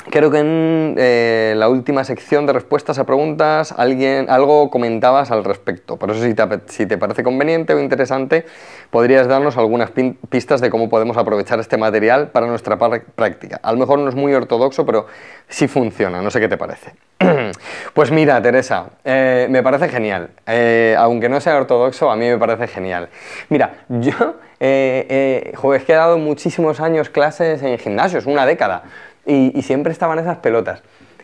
Creo 0.10 0.30
que 0.30 0.40
en 0.40 0.96
eh, 0.98 1.54
la 1.56 1.70
última 1.70 2.04
sección 2.04 2.46
de 2.46 2.54
respuestas 2.54 3.00
a 3.00 3.06
preguntas 3.06 3.74
alguien, 3.76 4.30
algo 4.30 4.70
comentabas 4.70 5.32
al 5.32 5.44
respecto. 5.44 5.98
Por 5.98 6.12
eso 6.12 6.22
si 6.22 6.34
te, 6.34 6.44
si 6.68 6.86
te 6.86 6.98
parece 6.98 7.24
conveniente 7.24 7.74
o 7.74 7.80
interesante, 7.80 8.46
podrías 8.92 9.28
darnos 9.28 9.58
algunas 9.58 9.92
pistas 10.30 10.60
de 10.60 10.70
cómo 10.70 10.90
podemos 10.90 11.16
aprovechar 11.18 11.60
este 11.60 11.78
material 11.78 12.28
para 12.28 12.46
nuestra 12.46 12.78
práctica. 12.78 13.60
A 13.64 13.72
lo 13.72 13.80
mejor 13.80 14.00
no 14.00 14.10
es 14.10 14.16
muy 14.16 14.34
ortodoxo, 14.34 14.86
pero 14.86 15.08
sí 15.48 15.68
funciona. 15.68 16.22
No 16.22 16.30
sé 16.30 16.42
qué 16.42 16.50
te 16.50 16.58
parece. 16.58 16.94
pues 17.94 18.12
mira, 18.12 18.42
Teresa, 18.42 18.88
eh, 19.06 19.48
me 19.50 19.64
parece 19.64 19.88
genial. 19.88 20.30
Eh, 20.46 20.96
aunque 21.00 21.30
no 21.30 21.40
sea 21.40 21.56
ortodoxo, 21.56 22.12
a 22.12 22.18
mí 22.18 22.28
me 22.28 22.38
parece 22.38 22.68
genial. 22.68 23.08
Mira, 23.50 23.74
yo 23.90 24.36
es 24.60 25.84
que 25.84 25.94
he 25.94 25.96
dado 25.96 26.18
muchísimos 26.18 26.80
años 26.80 27.10
clases 27.10 27.62
en 27.64 27.78
gimnasios, 27.78 28.26
una 28.26 28.46
década 28.46 28.84
y, 29.26 29.62
siempre 29.64 29.92
estaban 29.92 30.20
esas 30.20 30.38
pelotas. 30.38 30.82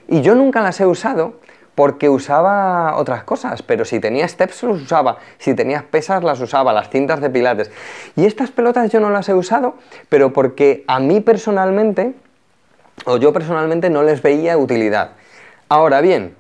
Y 0.08 0.22
yo 0.22 0.36
nunca 0.36 0.62
las 0.62 0.80
he 0.80 0.86
usado 0.86 1.36
porque 1.76 2.10
usaba 2.10 2.98
otras 2.98 3.24
cosas, 3.24 3.62
pero 3.62 3.86
si 3.86 4.00
tenía 4.00 4.28
steps 4.28 4.64
los 4.64 4.82
usaba, 4.82 5.18
si 5.38 5.54
tenías 5.54 5.84
pesas 5.84 6.24
las 6.24 6.40
usaba, 6.42 6.74
las 6.74 6.90
cintas 6.90 7.22
de 7.22 7.30
pilates. 7.30 7.72
Y 8.16 8.26
estas 8.26 8.52
pelotas 8.52 8.92
yo 8.92 9.00
no 9.00 9.10
las 9.10 9.30
he 9.30 9.34
usado, 9.34 9.76
pero 10.10 10.34
porque 10.34 10.84
a 10.88 11.00
mí 11.00 11.22
personalmente, 11.22 12.14
o 13.06 13.18
yo 13.18 13.32
personalmente 13.32 13.90
no 13.90 14.04
les 14.04 14.22
veía 14.22 14.58
utilidad. 14.58 15.12
Ahora 15.70 16.02
bien, 16.02 16.36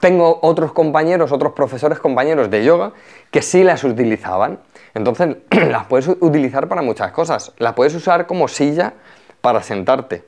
tengo 0.00 0.40
otros 0.42 0.72
compañeros, 0.72 1.30
otros 1.30 1.52
profesores 1.52 2.00
compañeros 2.00 2.50
de 2.50 2.64
yoga 2.64 2.92
que 3.30 3.42
sí 3.42 3.62
las 3.62 3.84
utilizaban. 3.84 4.58
Entonces 4.94 5.36
las 5.50 5.86
puedes 5.86 6.08
utilizar 6.08 6.66
para 6.68 6.82
muchas 6.82 7.12
cosas. 7.12 7.52
Las 7.58 7.74
puedes 7.74 7.94
usar 7.94 8.26
como 8.26 8.48
silla 8.48 8.94
para 9.40 9.62
sentarte 9.62 10.24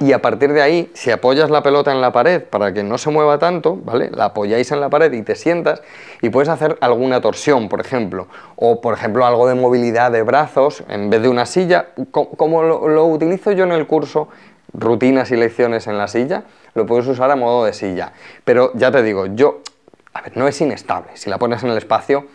y 0.00 0.12
a 0.12 0.20
partir 0.20 0.52
de 0.52 0.60
ahí, 0.60 0.90
si 0.94 1.10
apoyas 1.10 1.50
la 1.50 1.62
pelota 1.62 1.90
en 1.90 2.00
la 2.00 2.12
pared 2.12 2.42
para 2.42 2.72
que 2.72 2.82
no 2.82 2.98
se 2.98 3.10
mueva 3.10 3.38
tanto, 3.38 3.76
¿vale? 3.76 4.10
La 4.10 4.26
apoyáis 4.26 4.70
en 4.72 4.80
la 4.80 4.90
pared 4.90 5.12
y 5.12 5.22
te 5.22 5.34
sientas 5.34 5.82
y 6.20 6.28
puedes 6.28 6.48
hacer 6.48 6.76
alguna 6.80 7.20
torsión, 7.20 7.68
por 7.68 7.80
ejemplo, 7.80 8.28
o 8.56 8.80
por 8.80 8.94
ejemplo 8.94 9.24
algo 9.24 9.48
de 9.48 9.54
movilidad 9.54 10.10
de 10.10 10.22
brazos 10.22 10.84
en 10.88 11.08
vez 11.08 11.22
de 11.22 11.28
una 11.28 11.46
silla, 11.46 11.88
como 12.10 12.62
lo, 12.62 13.06
utilizo 13.06 13.52
yo 13.52 13.64
en 13.64 13.72
el 13.72 13.86
curso, 13.86 14.28
rutinas 14.74 15.30
y 15.30 15.36
lecciones 15.36 15.86
en 15.86 15.96
la 15.96 16.08
silla, 16.08 16.44
lo 16.74 16.84
puedes 16.84 17.06
usar 17.06 17.30
a 17.30 17.36
modo 17.36 17.64
de 17.64 17.72
silla. 17.72 18.12
Pero 18.44 18.72
ya 18.74 18.90
te 18.90 19.02
digo, 19.02 19.26
yo, 19.26 19.60
a 20.12 20.20
ver, 20.20 20.36
no 20.36 20.46
es 20.46 20.60
inestable, 20.60 21.10
si 21.14 21.30
la 21.30 21.38
pones 21.38 21.62
en 21.62 21.70
el 21.70 21.78
espacio 21.78 22.26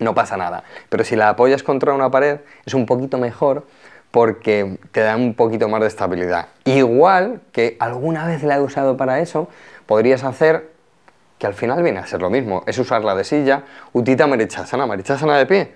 no 0.00 0.14
pasa 0.14 0.36
nada, 0.36 0.64
pero 0.88 1.04
si 1.04 1.14
la 1.14 1.28
apoyas 1.28 1.62
contra 1.62 1.92
una 1.92 2.10
pared 2.10 2.40
es 2.66 2.74
un 2.74 2.84
poquito 2.84 3.18
mejor 3.18 3.64
porque 4.14 4.78
te 4.92 5.00
da 5.00 5.16
un 5.16 5.34
poquito 5.34 5.68
más 5.68 5.80
de 5.80 5.88
estabilidad. 5.88 6.46
Igual 6.66 7.40
que 7.50 7.76
alguna 7.80 8.24
vez 8.24 8.44
la 8.44 8.54
he 8.54 8.60
usado 8.60 8.96
para 8.96 9.18
eso, 9.18 9.48
podrías 9.86 10.22
hacer 10.22 10.70
que 11.36 11.48
al 11.48 11.54
final 11.54 11.82
viene 11.82 11.98
a 11.98 12.06
ser 12.06 12.22
lo 12.22 12.30
mismo, 12.30 12.62
es 12.68 12.78
usarla 12.78 13.16
de 13.16 13.24
silla, 13.24 13.64
utita 13.92 14.28
marichasana, 14.28 14.86
marichasana 14.86 15.36
de 15.36 15.46
pie, 15.46 15.74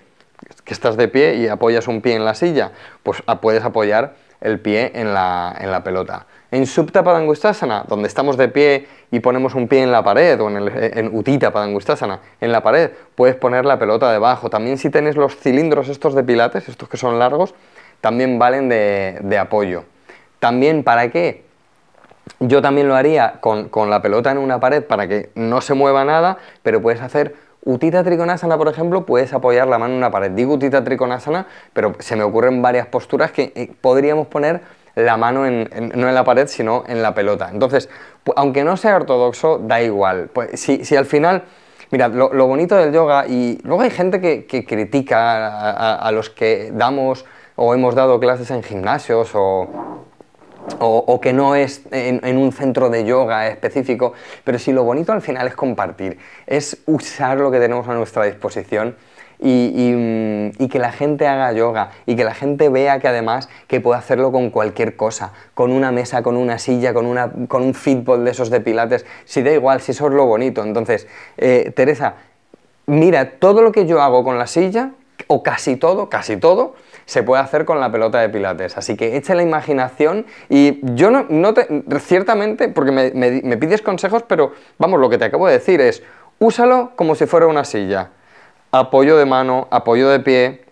que 0.63 0.73
estás 0.73 0.95
de 0.95 1.09
pie 1.09 1.35
y 1.35 1.49
apoyas 1.49 1.89
un 1.89 1.99
pie 1.99 2.15
en 2.15 2.23
la 2.23 2.33
silla, 2.33 2.71
pues 3.03 3.21
puedes 3.41 3.61
apoyar 3.65 4.15
el 4.39 4.61
pie 4.61 4.93
en 4.95 5.13
la, 5.13 5.53
en 5.59 5.69
la 5.69 5.83
pelota. 5.83 6.25
En 6.49 6.65
Supta 6.65 7.03
Padangustasana, 7.03 7.83
donde 7.89 8.07
estamos 8.07 8.37
de 8.37 8.47
pie 8.47 8.87
y 9.11 9.19
ponemos 9.19 9.53
un 9.53 9.67
pie 9.67 9.83
en 9.83 9.91
la 9.91 10.01
pared, 10.01 10.39
o 10.39 10.49
en, 10.49 10.55
el, 10.55 10.97
en 10.97 11.13
Utita 11.13 11.51
Padangustasana, 11.51 12.21
en 12.39 12.53
la 12.53 12.63
pared, 12.63 12.91
puedes 13.15 13.35
poner 13.35 13.65
la 13.65 13.77
pelota 13.77 14.09
debajo. 14.13 14.49
También 14.49 14.77
si 14.77 14.89
tienes 14.89 15.17
los 15.17 15.35
cilindros 15.35 15.89
estos 15.89 16.15
de 16.15 16.23
pilates, 16.23 16.69
estos 16.69 16.87
que 16.87 16.95
son 16.95 17.19
largos, 17.19 17.53
también 18.01 18.39
valen 18.39 18.69
de, 18.69 19.37
apoyo. 19.39 19.83
También, 20.39 20.83
¿para 20.83 21.09
qué? 21.09 21.43
Yo 22.39 22.61
también 22.61 22.87
lo 22.87 22.95
haría 22.95 23.39
con, 23.41 23.89
la 23.89 24.01
pelota 24.01 24.31
en 24.31 24.37
una 24.37 24.59
pared 24.59 24.83
para 24.83 25.07
que 25.07 25.31
no 25.35 25.61
se 25.61 25.73
mueva 25.73 26.05
nada, 26.05 26.37
pero 26.63 26.81
puedes 26.81 27.01
hacer 27.01 27.35
Utita 27.65 28.03
Trikonasana, 28.03 28.57
por 28.57 28.69
ejemplo, 28.69 29.05
puedes 29.05 29.33
apoyar 29.33 29.67
la 29.67 29.77
mano 29.77 29.93
en 29.93 29.97
una 29.97 30.11
pared. 30.11 30.31
Digo 30.31 30.53
Utita 30.53 30.83
Trikonasana, 30.83 31.47
pero 31.73 31.93
se 31.99 32.15
me 32.15 32.23
ocurren 32.23 32.61
varias 32.61 32.87
posturas 32.87 33.31
que 33.31 33.51
eh, 33.55 33.71
podríamos 33.81 34.27
poner 34.27 34.61
la 34.95 35.17
mano 35.17 35.41
no 35.41 35.47
en 36.09 36.15
la 36.15 36.23
pared, 36.23 36.47
sino 36.47 36.83
en 36.87 37.01
la 37.01 37.13
pelota. 37.13 37.49
Entonces, 37.51 37.89
aunque 38.35 38.63
no 38.63 38.77
sea 38.77 38.95
ortodoxo, 38.95 39.59
da 39.59 39.81
igual. 39.81 40.29
Pues, 40.33 40.59
si, 40.59 40.95
al 40.95 41.05
final, 41.05 41.43
mira, 41.91 42.07
lo, 42.07 42.47
bonito 42.47 42.75
del 42.75 42.93
yoga, 42.93 43.27
y 43.27 43.59
luego 43.63 43.81
hay 43.81 43.91
gente 43.91 44.21
que, 44.21 44.65
critica 44.65 45.95
a 45.95 46.11
los 46.11 46.29
que 46.29 46.71
damos 46.73 47.25
o 47.61 47.73
hemos 47.73 47.93
dado 47.93 48.19
clases 48.21 48.49
en 48.51 48.63
gimnasios 48.63 49.31
o, 49.33 49.67
o, 50.79 51.19
que 51.19 51.33
no 51.33 51.55
es 51.55 51.81
en, 51.91 52.37
un 52.37 52.53
centro 52.53 52.89
de 52.89 53.03
yoga 53.03 53.49
específico, 53.49 54.13
pero 54.45 54.57
si 54.59 54.71
lo 54.71 54.85
bonito 54.85 55.11
al 55.11 55.21
final 55.21 55.45
es 55.45 55.55
compartir, 55.55 56.17
es 56.47 56.77
usar 56.85 57.37
lo 57.37 57.51
que 57.51 57.59
tenemos 57.59 57.85
a 57.89 57.93
nuestra 57.95 58.23
disposición 58.23 58.95
y, 59.41 60.53
y, 60.57 60.67
que 60.69 60.79
la 60.79 60.93
gente 60.93 61.27
haga 61.27 61.51
yoga 61.51 61.91
y 62.05 62.15
que 62.15 62.23
la 62.23 62.33
gente 62.33 62.69
vea 62.69 62.99
que 62.99 63.09
además 63.09 63.49
que 63.67 63.81
puede 63.81 63.99
hacerlo 63.99 64.31
con 64.31 64.51
cualquier 64.51 64.95
cosa, 64.95 65.33
con 65.53 65.71
una 65.71 65.91
mesa, 65.91 66.23
con 66.23 66.37
una 66.37 66.59
silla, 66.59 66.93
con, 66.93 67.05
una, 67.05 67.29
con 67.49 67.63
un 67.63 67.73
fitball 67.73 68.23
de 68.23 68.31
esos 68.31 68.49
de 68.49 68.61
pilates, 68.61 69.05
si 69.25 69.41
da 69.41 69.51
igual, 69.51 69.81
si 69.81 69.91
eso 69.91 70.07
es 70.07 70.13
lo 70.13 70.25
bonito. 70.25 70.63
Entonces, 70.63 71.07
eh, 71.37 71.73
Teresa, 71.75 72.15
mira, 72.85 73.31
todo 73.31 73.61
lo 73.61 73.73
que 73.73 73.85
yo 73.85 74.01
hago 74.01 74.23
con 74.23 74.37
la 74.37 74.47
silla, 74.47 74.91
o 75.31 75.43
casi 75.43 75.75
todo, 75.75 76.09
casi 76.09 76.37
todo, 76.37 76.73
se 77.05 77.21
puede 77.21 77.43
hacer 77.43 77.63
con 77.63 77.79
la 77.79 77.91
pelota 77.91 78.19
de 78.19 78.29
pilates. 78.29 78.75
Así 78.77 78.97
que 78.97 79.15
eche 79.15 79.35
la 79.35 79.43
imaginación 79.43 80.25
y 80.49 80.79
yo 80.95 81.11
no, 81.11 81.27
no 81.29 81.53
te, 81.53 81.67
ciertamente, 81.99 82.67
porque 82.67 82.91
me, 82.91 83.57
pides 83.57 83.83
consejos, 83.83 84.23
pero 84.23 84.53
vamos, 84.79 84.99
lo 84.99 85.07
que 85.07 85.19
te 85.19 85.25
acabo 85.25 85.45
de 85.45 85.53
decir 85.53 85.81
es, 85.81 86.01
úsalo 86.39 86.93
como 86.95 87.13
si 87.13 87.27
fuera 87.27 87.45
una 87.45 87.63
silla. 87.63 88.09
Apoyo 88.71 89.17
de 89.17 89.25
mano, 89.25 89.67
apoyo 89.69 90.09
de 90.09 90.19
pie, 90.19 90.65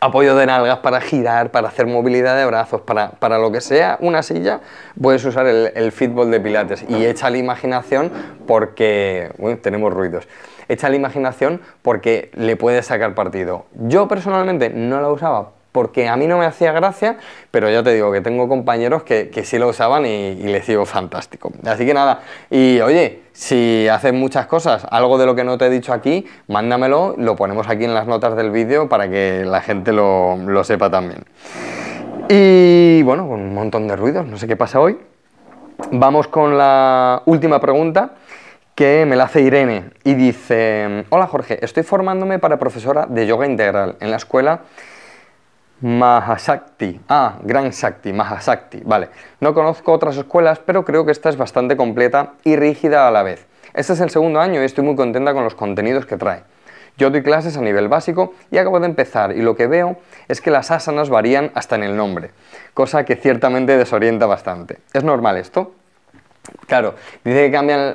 apoyo 0.00 0.36
de 0.36 0.44
nalgas 0.44 0.80
para 0.80 1.00
girar, 1.00 1.50
para 1.50 1.68
hacer 1.68 1.86
movilidad 1.86 2.36
de 2.36 2.44
brazos, 2.44 2.82
para, 2.82 3.38
lo 3.38 3.50
que 3.52 3.62
sea 3.62 3.96
una 4.00 4.22
silla, 4.22 4.60
puedes 5.00 5.24
usar 5.24 5.46
el, 5.46 5.72
el 5.74 6.30
de 6.30 6.40
pilates 6.40 6.84
y 6.90 7.06
echa 7.06 7.30
la 7.30 7.38
imaginación 7.38 8.12
porque 8.46 9.32
tenemos 9.62 9.94
ruidos 9.94 10.28
echa 10.68 10.88
la 10.88 10.96
imaginación 10.96 11.60
porque 11.82 12.30
le 12.34 12.56
puedes 12.56 12.86
sacar 12.86 13.14
partido. 13.14 13.66
Yo 13.74 14.08
personalmente 14.08 14.70
no 14.70 15.00
la 15.00 15.08
usaba 15.08 15.50
porque 15.72 16.06
a 16.08 16.16
mí 16.16 16.26
no 16.26 16.38
me 16.38 16.44
hacía 16.44 16.70
gracia, 16.72 17.16
pero 17.50 17.70
ya 17.70 17.82
te 17.82 17.92
digo 17.94 18.12
que 18.12 18.20
tengo 18.20 18.46
compañeros 18.46 19.02
que, 19.02 19.30
sí 19.44 19.58
lo 19.58 19.68
usaban 19.68 20.04
y, 20.04 20.34
les 20.34 20.66
digo 20.66 20.84
fantástico. 20.84 21.50
Así 21.64 21.86
que 21.86 21.94
nada, 21.94 22.20
y 22.50 22.80
oye, 22.80 23.22
si 23.32 23.88
haces 23.88 24.12
muchas 24.12 24.46
cosas, 24.46 24.86
algo 24.90 25.16
de 25.16 25.24
lo 25.26 25.34
que 25.34 25.44
no 25.44 25.56
te 25.56 25.66
he 25.66 25.70
dicho 25.70 25.94
aquí, 25.94 26.26
mándamelo, 26.46 27.14
lo 27.16 27.36
ponemos 27.36 27.68
aquí 27.68 27.84
en 27.84 27.94
las 27.94 28.06
notas 28.06 28.36
del 28.36 28.50
vídeo 28.50 28.88
para 28.88 29.08
que 29.08 29.44
la 29.46 29.62
gente 29.62 29.92
lo, 29.92 30.36
lo 30.36 30.62
sepa 30.62 30.90
también. 30.90 31.24
Y 32.28 33.02
bueno, 33.02 33.26
con 33.26 33.40
un 33.40 33.54
montón 33.54 33.88
de 33.88 33.96
ruidos, 33.96 34.26
no 34.26 34.36
sé 34.36 34.46
qué 34.46 34.56
pasa 34.56 34.78
hoy. 34.78 34.98
Vamos 35.90 36.28
con 36.28 36.56
la 36.56 37.22
última 37.24 37.60
pregunta 37.60 38.12
que 38.74 39.04
me 39.06 39.16
la 39.16 39.24
hace 39.24 39.42
Irene 39.42 39.90
y 40.04 40.14
dice, 40.14 41.04
hola 41.10 41.26
Jorge, 41.26 41.58
estoy 41.64 41.82
formándome 41.82 42.38
para 42.38 42.58
profesora 42.58 43.06
de 43.06 43.26
yoga 43.26 43.46
integral 43.46 43.96
en 44.00 44.10
la 44.10 44.16
escuela 44.16 44.60
Mahasakti. 45.82 47.00
Ah, 47.08 47.38
Gran 47.42 47.70
Shakti, 47.70 48.12
Mahasakti. 48.12 48.82
Vale, 48.84 49.08
no 49.40 49.52
conozco 49.52 49.92
otras 49.92 50.16
escuelas, 50.16 50.60
pero 50.60 50.84
creo 50.84 51.04
que 51.04 51.12
esta 51.12 51.28
es 51.28 51.36
bastante 51.36 51.76
completa 51.76 52.34
y 52.44 52.56
rígida 52.56 53.08
a 53.08 53.10
la 53.10 53.24
vez. 53.24 53.46
Este 53.74 53.94
es 53.94 54.00
el 54.00 54.10
segundo 54.10 54.40
año 54.40 54.62
y 54.62 54.64
estoy 54.64 54.84
muy 54.84 54.94
contenta 54.94 55.34
con 55.34 55.44
los 55.44 55.54
contenidos 55.54 56.06
que 56.06 56.16
trae. 56.16 56.44
Yo 56.98 57.10
doy 57.10 57.22
clases 57.22 57.56
a 57.56 57.62
nivel 57.62 57.88
básico 57.88 58.34
y 58.50 58.58
acabo 58.58 58.78
de 58.78 58.86
empezar 58.86 59.36
y 59.36 59.42
lo 59.42 59.56
que 59.56 59.66
veo 59.66 59.96
es 60.28 60.40
que 60.40 60.50
las 60.50 60.70
asanas 60.70 61.10
varían 61.10 61.50
hasta 61.54 61.74
en 61.74 61.82
el 61.82 61.96
nombre, 61.96 62.30
cosa 62.74 63.04
que 63.04 63.16
ciertamente 63.16 63.76
desorienta 63.76 64.26
bastante. 64.26 64.78
¿Es 64.92 65.02
normal 65.02 65.36
esto? 65.38 65.72
Claro, 66.66 66.96
dice 67.22 67.46
que 67.46 67.52
cambian 67.52 67.94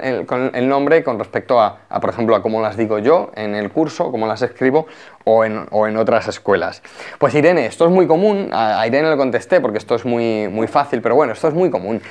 el, 0.54 0.70
nombre 0.70 1.04
con 1.04 1.20
respecto 1.20 1.60
a, 1.60 1.80
por 2.00 2.10
ejemplo, 2.10 2.34
a 2.34 2.42
cómo 2.42 2.62
las 2.62 2.78
digo 2.78 2.98
yo 2.98 3.32
en 3.36 3.56
el 3.56 3.70
curso, 3.70 4.10
cómo 4.10 4.26
las 4.26 4.42
escribo 4.42 4.88
o 5.26 5.44
en, 5.44 5.98
otras 5.98 6.30
escuelas. 6.30 6.82
Pues 7.20 7.36
Irene, 7.36 7.66
esto 7.66 7.86
es 7.86 7.92
muy 7.92 8.08
común, 8.08 8.50
a, 8.54 8.88
Irene 8.88 9.10
le 9.10 9.18
contesté 9.18 9.60
porque 9.60 9.78
esto 9.80 9.96
es 9.96 10.06
muy, 10.06 10.48
muy 10.48 10.68
fácil, 10.68 11.02
pero 11.02 11.16
bueno, 11.16 11.34
esto 11.34 11.50
es 11.50 11.54
muy 11.54 11.70
común. 11.70 12.02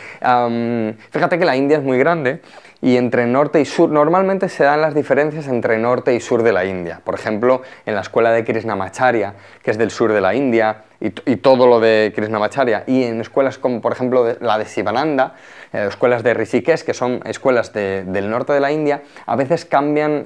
fíjate 1.11 1.39
que 1.39 1.45
la 1.47 1.57
India 1.57 1.79
es 1.79 1.83
muy 1.83 1.99
grande 1.99 2.43
y 2.83 2.97
entre 2.97 3.27
norte 3.27 3.61
y 3.61 3.65
sur, 3.65 3.91
normalmente 3.91 4.49
se 4.49 4.65
dan 4.65 4.81
las 4.81 4.95
diferencias 4.95 5.49
entre 5.49 5.79
norte 5.79 6.15
y 6.15 6.21
sur 6.21 6.43
de 6.43 6.53
la 6.53 6.65
India. 6.65 7.01
Por 7.03 7.15
ejemplo, 7.15 7.63
en 7.87 7.95
la 7.95 8.03
escuela 8.03 8.31
de 8.33 8.45
Krishnamacharya, 8.45 9.35
que 9.63 9.71
es 9.71 9.79
del 9.79 9.91
sur 9.91 10.13
de 10.13 10.21
la 10.21 10.35
India, 10.35 10.83
y, 10.99 11.11
todo 11.11 11.67
lo 11.67 11.79
de 11.79 12.13
Krishnamacharya, 12.15 12.85
y 12.87 13.05
en 13.05 13.21
escuelas 13.21 13.59
como 13.59 13.83
por 13.83 13.93
ejemplo 13.93 14.27
la 14.41 14.59
de 14.59 14.65
Sivananda, 14.65 15.35
eh, 15.73 15.87
escuelas 15.89 16.23
de 16.23 16.33
Rishikesh, 16.33 16.85
que 16.85 16.95
son 16.95 17.21
escuelas 17.27 17.73
del 17.73 18.31
norte 18.31 18.53
de 18.53 18.61
la 18.61 18.73
India, 18.73 19.03
a 19.27 19.37
veces 19.37 19.65
cambian 19.65 20.25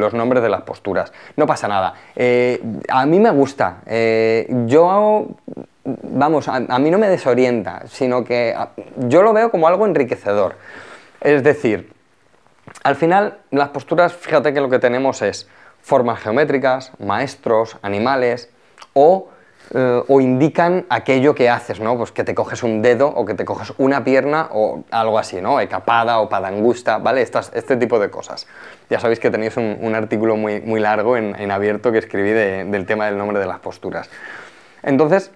los 0.00 0.12
nombres 0.12 0.42
de 0.42 0.48
las 0.48 0.62
posturas. 0.62 1.12
No 1.36 1.46
pasa 1.46 1.68
nada. 1.68 1.94
Eh, 2.16 2.60
a 2.88 3.06
mí 3.06 3.20
me 3.20 3.30
gusta. 3.30 3.78
Eh, 3.86 4.48
yo, 4.66 5.28
vamos, 5.84 6.48
a, 6.48 6.78
mí 6.78 6.90
no 6.90 6.98
me 6.98 7.08
desorienta, 7.08 7.82
sino 7.86 8.24
que 8.24 8.54
yo 8.96 9.22
lo 9.22 9.32
veo 9.32 9.50
como 9.50 9.68
algo 9.68 9.86
enriquecedor. 9.86 10.56
Es 11.20 11.42
decir, 11.42 11.92
al 12.82 12.96
final 12.96 13.38
las 13.50 13.68
posturas, 13.70 14.12
fíjate 14.12 14.52
que 14.54 14.60
lo 14.60 14.68
que 14.68 14.78
tenemos 14.78 15.22
es 15.22 15.48
formas 15.80 16.20
geométricas, 16.20 16.92
maestros, 16.98 17.76
animales 17.82 18.50
o 18.92 19.28
eh, 19.72 20.02
o 20.08 20.20
indican 20.20 20.84
aquello 20.88 21.32
que 21.32 21.48
haces, 21.48 21.78
¿no? 21.78 21.96
Pues 21.96 22.10
que 22.10 22.24
te 22.24 22.34
coges 22.34 22.64
un 22.64 22.82
dedo 22.82 23.06
o 23.06 23.24
que 23.24 23.34
te 23.34 23.44
coges 23.44 23.72
una 23.78 24.02
pierna 24.02 24.48
o 24.50 24.82
algo 24.90 25.16
así, 25.16 25.40
¿no? 25.40 25.60
Ecapada 25.60 26.18
o 26.18 26.28
padangusta, 26.28 26.98
¿vale? 26.98 27.22
este 27.22 27.76
tipo 27.76 28.00
de 28.00 28.10
cosas. 28.10 28.48
Ya 28.88 28.98
sabéis 28.98 29.20
que 29.20 29.30
tenéis 29.30 29.56
un, 29.56 29.94
artículo 29.94 30.36
muy, 30.36 30.60
muy 30.60 30.80
largo 30.80 31.16
en, 31.16 31.50
abierto 31.52 31.92
que 31.92 31.98
escribí 31.98 32.30
del 32.30 32.84
tema 32.84 33.06
del 33.06 33.16
nombre 33.16 33.38
de 33.38 33.46
las 33.46 33.60
posturas. 33.60 34.10
Entonces, 34.82 35.30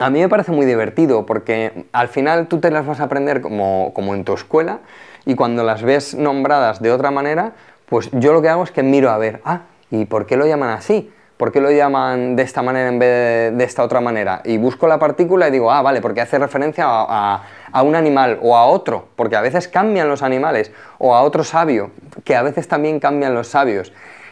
a 0.00 0.08
mí 0.08 0.18
me 0.20 0.28
parece 0.28 0.50
muy 0.50 0.66
divertido 0.66 1.26
porque 1.26 1.84
al 1.92 2.08
final 2.08 2.48
tú 2.48 2.58
te 2.58 2.70
las 2.70 2.86
vas 2.86 3.00
a 3.00 3.04
aprender 3.04 3.42
como, 3.42 3.92
como 3.94 4.14
en 4.14 4.24
tu 4.24 4.32
escuela 4.32 4.78
y 5.26 5.34
cuando 5.34 5.62
las 5.62 5.82
ves 5.82 6.14
nombradas 6.14 6.80
de 6.80 6.90
otra 6.90 7.10
manera, 7.10 7.52
pues 7.86 8.08
yo 8.12 8.32
lo 8.32 8.40
que 8.40 8.48
hago 8.48 8.64
es 8.64 8.70
que 8.70 8.82
miro 8.82 9.10
a 9.10 9.18
ver, 9.18 9.42
ah, 9.44 9.62
¿y 9.90 10.06
por 10.06 10.24
qué 10.24 10.36
lo 10.36 10.46
llaman 10.46 10.70
así? 10.70 11.12
¿Por 11.36 11.52
qué 11.52 11.60
lo 11.60 11.70
llaman 11.70 12.36
de 12.36 12.42
esta 12.42 12.62
manera 12.62 12.88
en 12.88 12.98
vez 12.98 13.56
de, 13.56 13.64
esta 13.64 13.82
otra 13.82 14.00
manera? 14.00 14.40
Y 14.44 14.58
busco 14.58 14.86
la 14.86 14.98
partícula 14.98 15.48
y 15.48 15.50
digo, 15.50 15.70
ah, 15.70 15.82
vale, 15.82 16.00
porque 16.00 16.20
hace 16.20 16.38
referencia 16.38 16.84
a, 16.86 17.42
a, 17.72 17.82
un 17.82 17.94
animal 17.94 18.38
o 18.42 18.56
a 18.56 18.66
otro, 18.66 19.08
porque 19.16 19.36
a 19.36 19.40
veces 19.40 19.66
cambian 19.66 20.08
los 20.08 20.22
animales, 20.22 20.70
o 20.98 21.14
a 21.14 21.22
otro 21.22 21.42
sabio, 21.42 21.92
que 22.24 22.36
a 22.36 22.42
veces 22.42 22.68
también 22.68 23.00
cambian 23.00 23.34
los 23.34 23.48
sabios. 23.48 23.90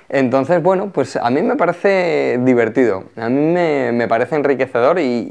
Entonces, 0.09 0.63
bueno, 0.63 0.91
pues 0.91 1.17
a 1.17 1.29
mí 1.31 1.43
me 1.43 1.57
parece 1.57 2.39
divertido, 2.43 3.05
a 3.17 3.29
mí 3.29 3.41
me, 3.41 4.09
parece 4.09 4.37
enriquecedor 4.37 4.99
y, 4.99 5.29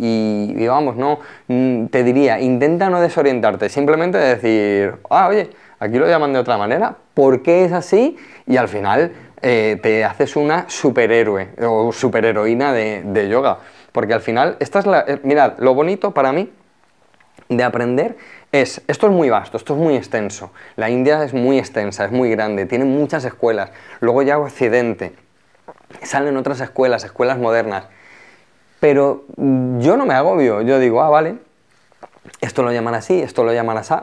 y, 0.56 0.68
vamos, 0.68 0.96
no, 0.96 1.20
mm, 1.48 1.88
te 1.88 2.04
diría, 2.04 2.40
intenta 2.40 2.90
no 2.90 3.02
desorientarte, 3.02 3.70
simplemente 3.70 4.20
decir, 4.20 4.96
ah, 5.10 5.30
oye, 5.30 5.50
aquí 5.80 5.98
lo 5.98 6.08
llaman 6.08 6.32
de 6.32 6.40
otra 6.40 6.58
manera, 6.58 6.96
¿por 7.16 7.42
qué 7.42 7.66
es 7.66 7.72
así? 7.72 8.18
Y 8.46 8.58
al 8.58 8.68
final 8.68 9.12
eh, 9.42 9.80
te 9.82 10.06
haces 10.06 10.36
una 10.36 10.66
superhéroe 10.68 11.50
o 11.64 11.92
superheroína 11.92 12.72
de, 12.72 13.02
de 13.04 13.30
yoga. 13.30 13.58
Porque 13.92 14.14
al 14.14 14.22
final, 14.22 14.58
esta 14.60 14.78
es 14.78 14.86
la. 14.86 15.06
Eh, 15.08 15.20
mirad, 15.24 15.54
lo 15.58 15.74
bonito 15.74 16.12
para 16.12 16.32
mí 16.32 16.52
de 17.50 17.64
aprender 17.64 18.18
es. 18.52 18.82
Esto 18.88 19.08
es 19.08 19.14
muy 19.14 19.30
vasto, 19.30 19.58
esto 19.58 19.74
es 19.74 19.80
muy 19.80 19.96
extenso. 19.96 20.52
La 20.76 20.90
India 20.90 21.24
es 21.24 21.34
muy 21.34 21.60
extensa, 21.60 22.06
es 22.06 22.12
muy 22.12 22.30
grande, 22.30 22.66
tiene 22.66 22.86
muchas 22.86 23.26
escuelas. 23.26 23.72
Luego 24.00 24.22
ya 24.22 24.38
Occidente. 24.38 25.14
Salen 26.04 26.38
otras 26.38 26.60
escuelas, 26.62 27.04
escuelas 27.04 27.38
modernas. 27.38 27.86
Pero 28.80 29.26
yo 29.38 29.98
no 29.98 30.06
me 30.06 30.14
agobio, 30.14 30.62
yo 30.62 30.80
digo, 30.80 31.02
ah, 31.02 31.10
vale, 31.10 31.36
esto 32.42 32.62
lo 32.62 32.72
llaman 32.72 32.94
así, 32.94 33.22
esto 33.22 33.44
lo 33.44 33.54
llaman 33.54 33.78
así. 33.78 33.96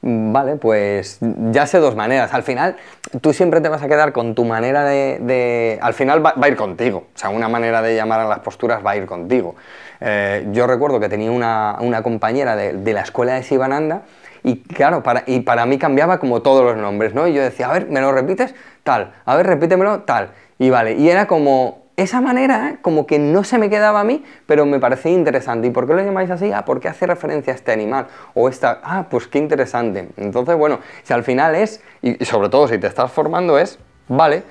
Vale, 0.00 0.54
pues 0.54 1.18
ya 1.20 1.66
sé 1.66 1.78
dos 1.78 1.96
maneras. 1.96 2.32
Al 2.32 2.44
final, 2.44 2.76
tú 3.20 3.32
siempre 3.32 3.60
te 3.60 3.68
vas 3.68 3.82
a 3.82 3.88
quedar 3.88 4.12
con 4.12 4.34
tu 4.36 4.44
manera 4.44 4.84
de... 4.84 5.78
al 5.82 5.92
final 5.92 6.24
va, 6.24 6.34
a 6.40 6.48
ir 6.48 6.56
contigo. 6.56 7.08
O 7.14 7.18
sea, 7.18 7.30
una 7.30 7.48
manera 7.48 7.82
de 7.82 7.96
llamar 7.96 8.20
a 8.20 8.28
las 8.28 8.38
posturas 8.40 8.84
va 8.84 8.92
a 8.92 8.96
ir 8.96 9.06
contigo. 9.06 9.56
Eh, 10.00 10.46
yo 10.52 10.66
recuerdo 10.66 11.00
que 11.00 11.08
tenía 11.08 11.30
una, 11.30 12.02
compañera 12.02 12.56
de, 12.56 12.92
la 12.92 13.02
escuela 13.02 13.34
de 13.34 13.42
Sivananda 13.42 14.02
y 14.44 14.60
claro, 14.60 15.02
para, 15.02 15.24
y 15.26 15.40
para 15.40 15.66
mí 15.66 15.78
cambiaba 15.78 16.18
como 16.18 16.42
todos 16.42 16.64
los 16.64 16.76
nombres, 16.76 17.14
¿no? 17.14 17.26
Y 17.26 17.34
yo 17.34 17.42
decía, 17.42 17.68
a 17.68 17.72
ver, 17.72 17.88
¿me 17.88 18.00
lo 18.00 18.12
repites? 18.12 18.54
Tal. 18.84 19.12
A 19.24 19.36
ver, 19.36 19.46
repítemelo, 19.46 20.00
tal. 20.00 20.30
Y 20.58 20.70
vale, 20.70 20.94
y 20.94 21.08
era 21.08 21.26
como 21.26 21.88
esa 21.98 22.20
manera, 22.20 22.70
¿eh? 22.70 22.78
como 22.80 23.06
que 23.06 23.18
no 23.18 23.42
se 23.42 23.58
me 23.58 23.68
quedaba 23.68 24.00
a 24.00 24.04
mí, 24.04 24.24
pero 24.46 24.64
me 24.66 24.78
parecía 24.78 25.10
interesante. 25.10 25.66
¿Y 25.66 25.70
por 25.70 25.86
qué 25.88 25.94
lo 25.94 26.02
llamáis 26.02 26.30
así? 26.30 26.52
Ah, 26.52 26.64
porque 26.64 26.86
hace 26.86 27.06
referencia 27.06 27.52
a 27.52 27.56
este 27.56 27.72
animal. 27.72 28.06
O 28.34 28.48
esta, 28.48 28.80
ah, 28.84 29.06
pues 29.10 29.26
qué 29.26 29.38
interesante. 29.38 30.08
Entonces, 30.16 30.56
bueno, 30.56 30.78
si 31.02 31.12
al 31.12 31.24
final 31.24 31.56
es, 31.56 31.82
y 32.00 32.24
sobre 32.24 32.48
todo 32.48 32.68
si 32.68 32.78
te 32.78 32.86
estás 32.86 33.10
formando, 33.10 33.58
es, 33.58 33.80
vale, 34.06 34.44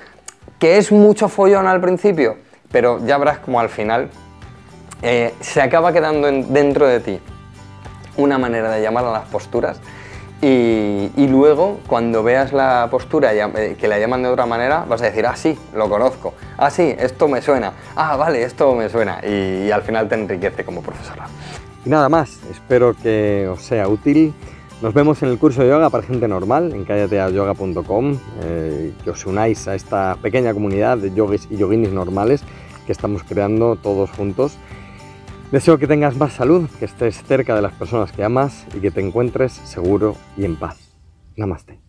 que 0.60 0.78
es 0.78 0.92
mucho 0.92 1.30
follón 1.30 1.68
al 1.68 1.80
principio, 1.80 2.36
pero 2.70 3.00
ya 3.06 3.18
verás 3.18 3.40
como 3.40 3.62
al 3.62 3.70
final 3.70 4.10
eh, 5.02 5.34
se 5.40 5.62
acaba 5.62 5.92
quedando 5.94 6.32
dentro 6.32 6.88
de 6.88 7.00
ti 7.00 7.20
una 8.18 8.38
manera 8.38 8.72
de 8.72 8.82
llamar 8.82 9.06
a 9.06 9.12
las 9.12 9.26
posturas 9.28 9.80
y, 10.42 11.28
luego, 11.28 11.80
cuando 11.88 12.22
veas 12.22 12.54
la 12.54 12.88
postura 12.92 13.34
eh, 13.34 13.76
que 13.80 13.88
la 13.88 13.98
llaman 13.98 14.22
de 14.22 14.30
otra 14.30 14.46
manera, 14.46 14.86
vas 14.88 15.02
a 15.02 15.06
decir, 15.06 15.26
ah, 15.26 15.36
sí, 15.36 15.58
lo 15.76 15.90
conozco, 15.90 16.36
ah, 16.58 16.70
sí, 16.70 16.94
esto 16.98 17.28
me 17.28 17.42
suena, 17.42 17.74
ah, 17.96 18.16
vale, 18.18 18.44
esto 18.44 18.76
me 18.76 18.88
suena, 18.88 19.20
y, 19.26 19.72
al 19.72 19.82
final 19.82 20.08
te 20.08 20.16
enriquece 20.16 20.64
como 20.64 20.82
profesora. 20.82 21.28
Y 21.84 21.90
nada 21.90 22.08
más, 22.08 22.40
espero 22.52 22.96
que 22.96 23.48
os 23.52 23.64
sea 23.64 23.88
útil. 23.88 24.34
Nos 24.82 24.94
vemos 24.94 25.24
en 25.24 25.30
el 25.30 25.40
curso 25.40 25.64
de 25.64 25.70
yoga 25.70 25.90
para 25.90 26.04
gente 26.04 26.28
normal 26.28 26.72
en 26.72 26.86
callateayoga.com, 26.86 28.20
eh, 28.44 28.94
que 29.04 29.10
os 29.10 29.26
unáis 29.26 29.68
a 29.68 29.74
esta 29.74 30.18
pequeña 30.22 30.54
comunidad 30.54 31.00
de 31.00 31.12
yogis 31.12 31.48
y 31.50 31.58
yoginis 31.58 31.92
normales 31.92 32.44
que 32.86 32.92
estamos 32.92 33.24
creando 33.24 33.76
todos 33.76 34.12
juntos. 34.12 34.58
Deseo 35.52 35.78
que 35.78 35.88
tengas 35.88 36.18
más 36.18 36.34
salud, 36.34 36.70
que 36.78 36.84
estés 36.84 37.24
cerca 37.24 37.56
de 37.56 37.62
las 37.62 37.72
personas 37.72 38.12
que 38.12 38.22
amas 38.22 38.66
y 38.76 38.82
que 38.82 38.92
te 38.92 39.00
encuentres 39.00 39.54
seguro 39.54 40.18
y 40.36 40.44
en 40.44 40.58
paz. 40.58 40.78
Namaste. 41.38 41.80